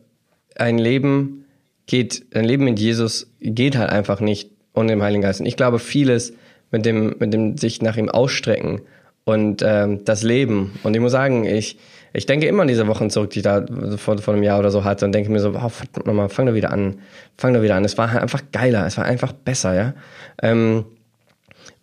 [0.56, 1.44] ein Leben
[1.86, 5.40] geht, ein Leben mit Jesus geht halt einfach nicht ohne den Heiligen Geist.
[5.40, 6.32] Und ich glaube, vieles
[6.70, 8.82] mit dem, mit dem sich nach ihm ausstrecken
[9.26, 10.78] und ähm, das Leben.
[10.84, 11.78] Und ich muss sagen, ich,
[12.12, 13.66] ich denke immer an diese Wochen zurück, die ich da
[13.96, 16.46] vor, vor einem Jahr oder so hatte und denke mir so, oh, verdammt nochmal, fang
[16.46, 17.00] da wieder an.
[17.36, 17.84] Fang da wieder an.
[17.84, 19.94] Es war halt einfach geiler, es war einfach besser, ja.
[20.40, 20.86] Ähm,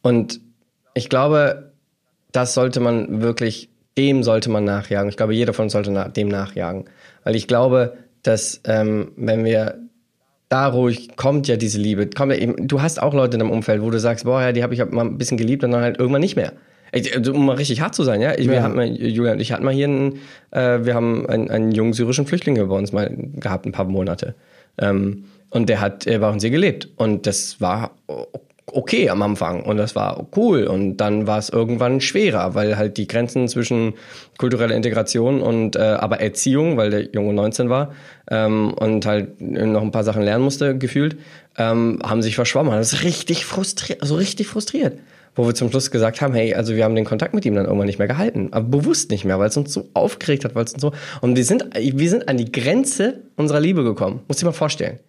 [0.02, 0.40] und
[0.94, 1.74] ich glaube,
[2.32, 5.10] das sollte man wirklich, dem sollte man nachjagen.
[5.10, 6.86] Ich glaube, jeder von uns sollte na, dem nachjagen.
[7.26, 9.80] Weil ich glaube, dass ähm, wenn wir
[10.48, 12.10] da ruhig kommt ja diese Liebe.
[12.38, 14.74] Eben, du hast auch Leute in deinem Umfeld, wo du sagst, boah, ja, die habe
[14.74, 16.54] ich mal ein bisschen geliebt und dann halt irgendwann nicht mehr.
[16.94, 18.34] Also, um mal richtig hart zu sein, ja.
[18.38, 18.64] Ich, Wir Ja.
[18.64, 20.20] hatten mal, Julia und ich hatten mal hier einen,
[20.52, 24.36] äh, wir haben einen, einen jungen syrischen Flüchtling bei uns mal gehabt, ein paar Monate.
[24.78, 26.90] Ähm, und der hat bei uns hier gelebt.
[26.96, 27.92] Und das war
[28.68, 30.66] okay am Anfang und das war cool.
[30.66, 33.94] Und dann war es irgendwann schwerer, weil halt die Grenzen zwischen
[34.38, 37.94] kultureller Integration und äh, aber Erziehung, weil der Junge 19 war
[38.32, 41.18] ähm, und halt noch ein paar Sachen lernen musste, gefühlt,
[41.58, 42.72] ähm, haben sich verschwommen.
[42.72, 44.98] Das ist richtig frustriert, also richtig frustriert.
[45.36, 47.66] Wo wir zum Schluss gesagt haben, hey, also wir haben den Kontakt mit ihm dann
[47.66, 48.50] irgendwann nicht mehr gehalten.
[48.52, 50.92] Aber bewusst nicht mehr, weil es uns so aufgeregt hat, weil es uns so.
[51.22, 54.22] Und wir sind, wir sind an die Grenze unserer Liebe gekommen.
[54.28, 55.00] Muss dir mal vorstellen.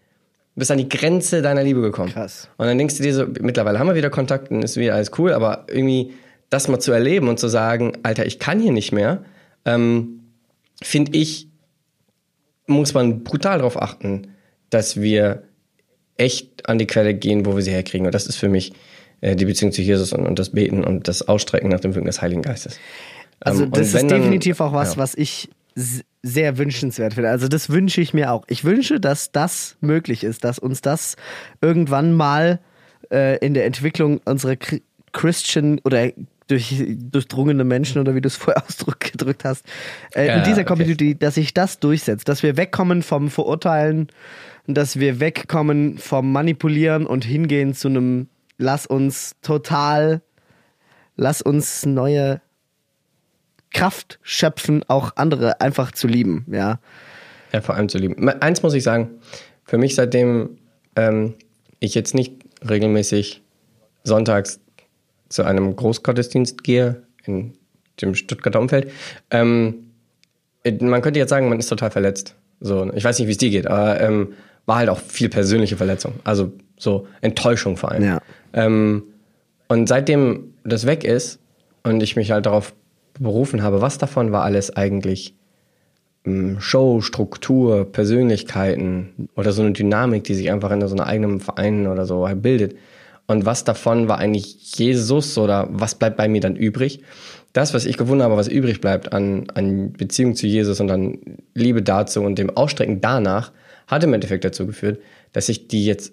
[0.54, 2.12] Du bist an die Grenze deiner Liebe gekommen.
[2.12, 2.48] Krass.
[2.56, 5.10] Und dann denkst du dir so, mittlerweile haben wir wieder Kontakt und ist wieder alles
[5.18, 6.12] cool, aber irgendwie
[6.48, 9.24] das mal zu erleben und zu sagen, Alter, ich kann hier nicht mehr,
[9.64, 10.20] ähm,
[10.80, 11.48] finde ich,
[12.66, 14.28] muss man brutal darauf achten,
[14.70, 15.42] dass wir
[16.16, 18.06] echt an die Quelle gehen, wo wir sie herkriegen.
[18.06, 18.72] Und das ist für mich
[19.24, 22.06] äh, die Beziehung zu Jesus und, und das Beten und das Ausstrecken nach dem Wirken
[22.06, 22.78] des Heiligen Geistes.
[23.40, 24.98] Also Ähm, das ist dann- definitiv auch was, ja.
[24.98, 25.48] was ich
[26.22, 27.30] sehr wünschenswert finde.
[27.30, 28.44] Also das wünsche ich mir auch.
[28.48, 31.16] Ich wünsche, dass das möglich ist, dass uns das
[31.60, 32.60] irgendwann mal
[33.10, 36.10] äh, in der Entwicklung unserer Chri- Christian oder
[36.46, 39.64] durch, durchdrungene Menschen oder wie du es vorher ausgedrückt hast,
[40.14, 40.64] äh, Ja, in dieser okay.
[40.66, 44.08] Community, dass sich das durchsetzt, dass wir wegkommen vom Verurteilen
[44.66, 48.28] und dass wir wegkommen vom Manipulieren und hingehen zu einem
[48.58, 50.22] Lass uns total,
[51.16, 52.40] lass uns neue
[53.72, 56.78] Kraft schöpfen, auch andere einfach zu lieben, ja.
[57.52, 58.28] Ja, vor allem zu lieben.
[58.28, 59.10] Eins muss ich sagen,
[59.64, 60.58] für mich seitdem
[60.96, 61.34] ähm,
[61.80, 62.34] ich jetzt nicht
[62.68, 63.42] regelmäßig
[64.04, 64.60] sonntags
[65.28, 67.54] zu einem Großgottesdienst gehe, in
[68.00, 68.90] dem Stuttgarter Umfeld,
[69.30, 69.90] ähm,
[70.80, 72.34] man könnte jetzt sagen, man ist total verletzt.
[72.60, 74.34] So, ich weiß nicht, wie es dir geht, aber ähm,
[74.66, 76.14] war halt auch viel persönliche Verletzung.
[76.24, 78.04] Also so Enttäuschung vor allem.
[78.04, 78.20] Ja.
[78.52, 79.04] Ähm,
[79.68, 81.38] und seitdem das weg ist
[81.82, 82.74] und ich mich halt darauf
[83.18, 85.34] berufen habe, was davon war alles eigentlich
[86.24, 91.40] ähm, Show, Struktur, Persönlichkeiten oder so eine Dynamik, die sich einfach in so einem eigenen
[91.40, 92.76] Verein oder so halt bildet.
[93.26, 97.00] Und was davon war eigentlich Jesus oder was bleibt bei mir dann übrig?
[97.52, 101.18] Das, was ich gefunden habe, was übrig bleibt an, an Beziehung zu Jesus und an
[101.54, 103.52] Liebe dazu und dem Ausstrecken danach,
[103.86, 105.00] hat im Endeffekt dazu geführt,
[105.32, 106.12] dass ich die jetzt,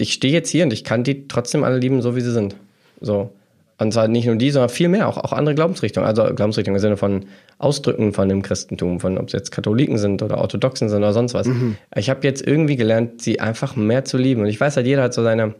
[0.00, 2.56] ich stehe jetzt hier und ich kann die trotzdem alle lieben, so wie sie sind.
[3.00, 3.30] So.
[3.78, 6.06] Und zwar nicht nur die, sondern viel mehr, auch, auch andere Glaubensrichtungen.
[6.06, 7.24] Also Glaubensrichtungen im Sinne von
[7.58, 11.32] Ausdrücken von dem Christentum, von ob es jetzt Katholiken sind oder Orthodoxen sind oder sonst
[11.32, 11.48] was.
[11.96, 14.42] Ich habe jetzt irgendwie gelernt, sie einfach mehr zu lieben.
[14.42, 15.54] Und ich weiß halt, jeder hat so seine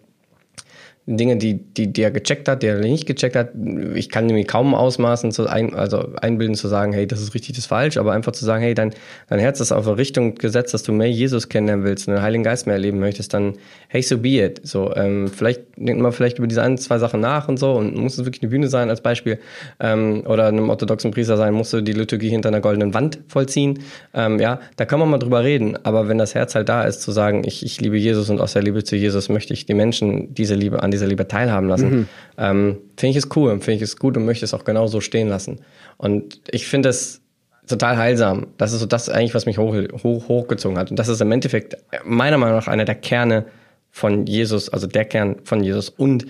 [1.17, 3.51] Dinge, die, die, die er gecheckt hat, die er nicht gecheckt hat.
[3.95, 7.57] Ich kann mir kaum ausmaßen, zu ein, also einbilden zu sagen, hey, das ist richtig,
[7.57, 8.93] das ist falsch, aber einfach zu sagen, hey, dein,
[9.29, 12.23] dein Herz ist auf eine Richtung gesetzt, dass du mehr Jesus kennenlernen willst und den
[12.23, 13.55] Heiligen Geist mehr erleben möchtest, dann
[13.89, 14.61] hey, so be it.
[14.63, 17.97] So, ähm, vielleicht denkt man vielleicht über diese ein, zwei Sachen nach und so und
[17.97, 19.39] muss es wirklich eine Bühne sein als Beispiel
[19.81, 23.81] ähm, oder einem orthodoxen Priester sein, musst du die Liturgie hinter einer goldenen Wand vollziehen.
[24.15, 27.03] Ähm, ja, da kann man mal drüber reden, aber wenn das Herz halt da ist,
[27.03, 29.75] zu sagen, ich, ich liebe Jesus und aus der Liebe zu Jesus möchte ich die
[29.75, 33.77] Menschen diese Liebe an dieser Liebe teilhaben lassen, ähm, finde ich es cool und finde
[33.77, 35.61] ich es gut und möchte es auch genau so stehen lassen.
[35.97, 37.21] Und ich finde es
[37.67, 38.49] total heilsam.
[38.59, 40.91] Das ist so das eigentlich, was mich hoch, hoch, hochgezogen hat.
[40.91, 43.47] Und das ist im Endeffekt meiner Meinung nach einer der Kerne
[43.91, 46.27] von Jesus, also der Kern von Jesus und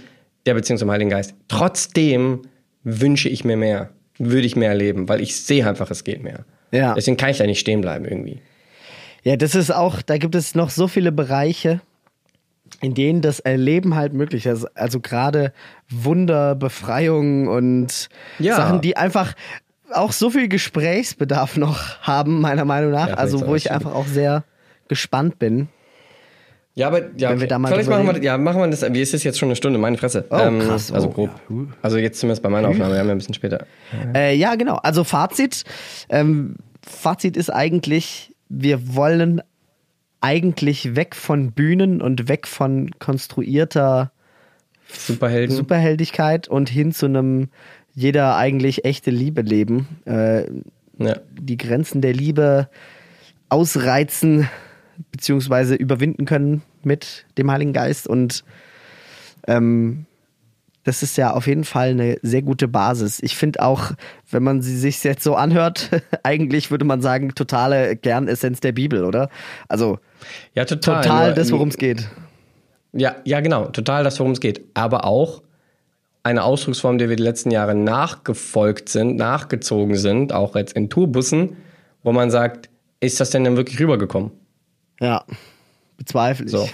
[0.47, 1.35] der Beziehung zum Heiligen Geist.
[1.49, 2.43] Trotzdem
[2.85, 6.45] wünsche ich mir mehr, würde ich mehr erleben, weil ich sehe einfach, es geht mehr.
[6.73, 6.95] Ja.
[6.95, 8.41] Deswegen kann ich da nicht stehen bleiben irgendwie.
[9.23, 11.81] Ja, das ist auch, da gibt es noch so viele Bereiche,
[12.81, 14.65] in denen das Erleben halt möglich ist.
[14.77, 15.53] Also gerade
[15.91, 18.09] Wunder, Befreiung und
[18.39, 18.57] Ja.
[18.57, 19.35] Sachen, die einfach
[19.93, 23.09] auch so viel Gesprächsbedarf noch haben, meiner Meinung nach.
[23.09, 23.77] Ja, also wo ich stimmt.
[23.77, 24.45] einfach auch sehr
[24.89, 25.69] gespannt bin.
[26.75, 28.83] Ja, aber ja, Wenn wir da mal vielleicht machen wir, ja, machen wir das.
[28.95, 29.79] Wie ist es jetzt schon eine Stunde?
[29.79, 30.25] Meine Fresse.
[30.31, 30.93] Oh, krass.
[30.93, 31.29] Also Oh, grob.
[31.29, 31.35] ja.
[31.49, 31.67] Huh.
[31.83, 32.93] Also jetzt zumindest bei meiner Aufnahme.
[32.95, 33.67] Wir haben ja ein bisschen später.
[34.15, 34.77] Äh, ja, genau.
[34.77, 35.65] Also Fazit.
[36.09, 36.57] Ähm,
[36.87, 39.43] Fazit ist eigentlich, wir wollen
[40.21, 44.13] eigentlich weg von Bühnen und weg von konstruierter
[44.89, 45.55] Superhelden.
[45.57, 47.49] Superheldigkeit und hin zu einem
[47.95, 49.87] jeder eigentlich echte Liebe leben.
[50.05, 50.45] Äh,
[50.99, 51.17] Ja.
[51.33, 52.69] die Grenzen der Liebe
[53.49, 54.49] ausreizen
[55.13, 58.45] beziehungsweise überwinden können mit dem Heiligen Geist und
[59.47, 60.05] ähm,
[60.85, 63.21] das ist ja auf jeden Fall eine sehr gute Basis.
[63.23, 63.93] Ich finde auch,
[64.31, 65.91] wenn man sie sich jetzt so anhört,
[66.23, 69.29] eigentlich würde man sagen, totale Kernessenz der Bibel, oder?
[69.69, 69.99] Also
[70.55, 71.03] ja, total.
[71.03, 72.09] total das, worum es geht.
[72.93, 74.63] Ja, ja, genau, total das, worum es geht.
[74.75, 75.43] Aber auch
[76.23, 81.57] eine Ausdrucksform, der wir die letzten Jahre nachgefolgt sind, nachgezogen sind, auch jetzt in Tourbussen,
[82.03, 82.69] wo man sagt,
[83.01, 84.31] ist das denn denn wirklich rübergekommen?
[85.01, 85.25] Ja,
[85.97, 86.53] bezweifle ich.
[86.53, 86.69] So.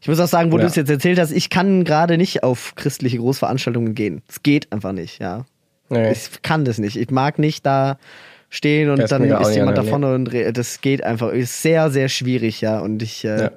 [0.00, 0.62] Ich muss auch sagen, wo Ja.
[0.62, 4.22] du es jetzt erzählt hast, ich kann gerade nicht auf christliche Großveranstaltungen gehen.
[4.28, 5.44] Es geht einfach nicht, ja.
[5.90, 6.12] Nee.
[6.12, 6.96] Ich kann das nicht.
[6.96, 7.98] Ich mag nicht da
[8.50, 11.30] stehen und Das dann ist jemand da vorne und das geht einfach.
[11.32, 12.78] Ist sehr, sehr schwierig, ja.
[12.80, 13.50] Und ich äh, Ja.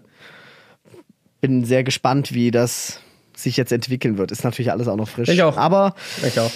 [1.41, 2.99] bin sehr gespannt, wie das
[3.35, 4.31] sich jetzt entwickeln wird.
[4.31, 5.29] Ist natürlich alles auch noch frisch.
[5.29, 5.57] Ich auch.
[5.57, 6.51] Aber Ich auch.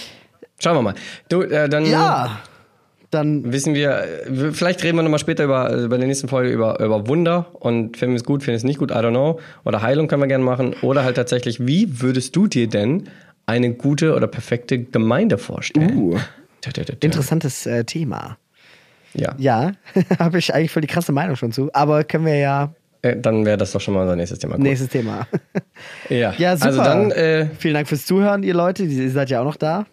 [0.59, 0.95] Schauen wir mal.
[1.29, 2.39] Du, äh, dann ja,
[3.15, 6.51] dann wissen wir, äh, vielleicht reden wir nochmal später über, äh, bei der nächsten Folge
[6.51, 9.09] über, über Wunder und finden wir es gut, finden wir es nicht gut, I don't
[9.09, 9.39] know.
[9.63, 10.75] Oder Heilung können wir gerne machen.
[10.81, 13.09] Oder halt tatsächlich, wie würdest du dir denn
[13.45, 15.97] eine gute oder perfekte Gemeinde vorstellen?
[15.97, 16.17] Uh.
[17.01, 18.37] Interessantes äh, Thema.
[19.13, 19.71] Ja, Ja,
[20.19, 21.69] habe ich eigentlich voll die krasse Meinung schon zu.
[21.73, 22.73] Aber können wir ja
[23.05, 24.55] äh, dann wäre das doch schon mal unser nächstes Thema.
[24.55, 24.63] Gut.
[24.63, 25.27] nächstes Thema.
[26.09, 26.67] Ja, Ja, super.
[26.67, 28.83] Also dann, äh, Vielen Dank fürs Zuhören, ihr Leute.
[28.83, 29.85] Ihr seid ja auch noch da.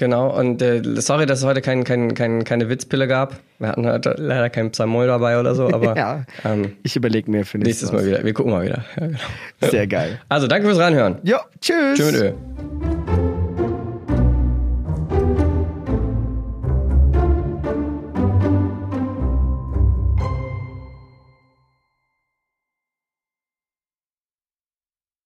[0.00, 3.34] Genau, und äh, sorry, dass es heute kein, kein, kein, keine Witzpille gab.
[3.58, 7.44] Wir hatten heute leider kein Psalmol dabei oder so, aber ja, ähm, ich überlege mir
[7.44, 8.24] für nächstes, nächstes Mal wieder.
[8.24, 8.82] Wir gucken mal wieder.
[8.98, 9.18] Ja, genau.
[9.60, 10.18] Sehr geil.
[10.30, 11.18] Also, danke fürs Reinhören.
[11.22, 11.98] Ja, tschüss.
[11.98, 12.34] Tschüss mit.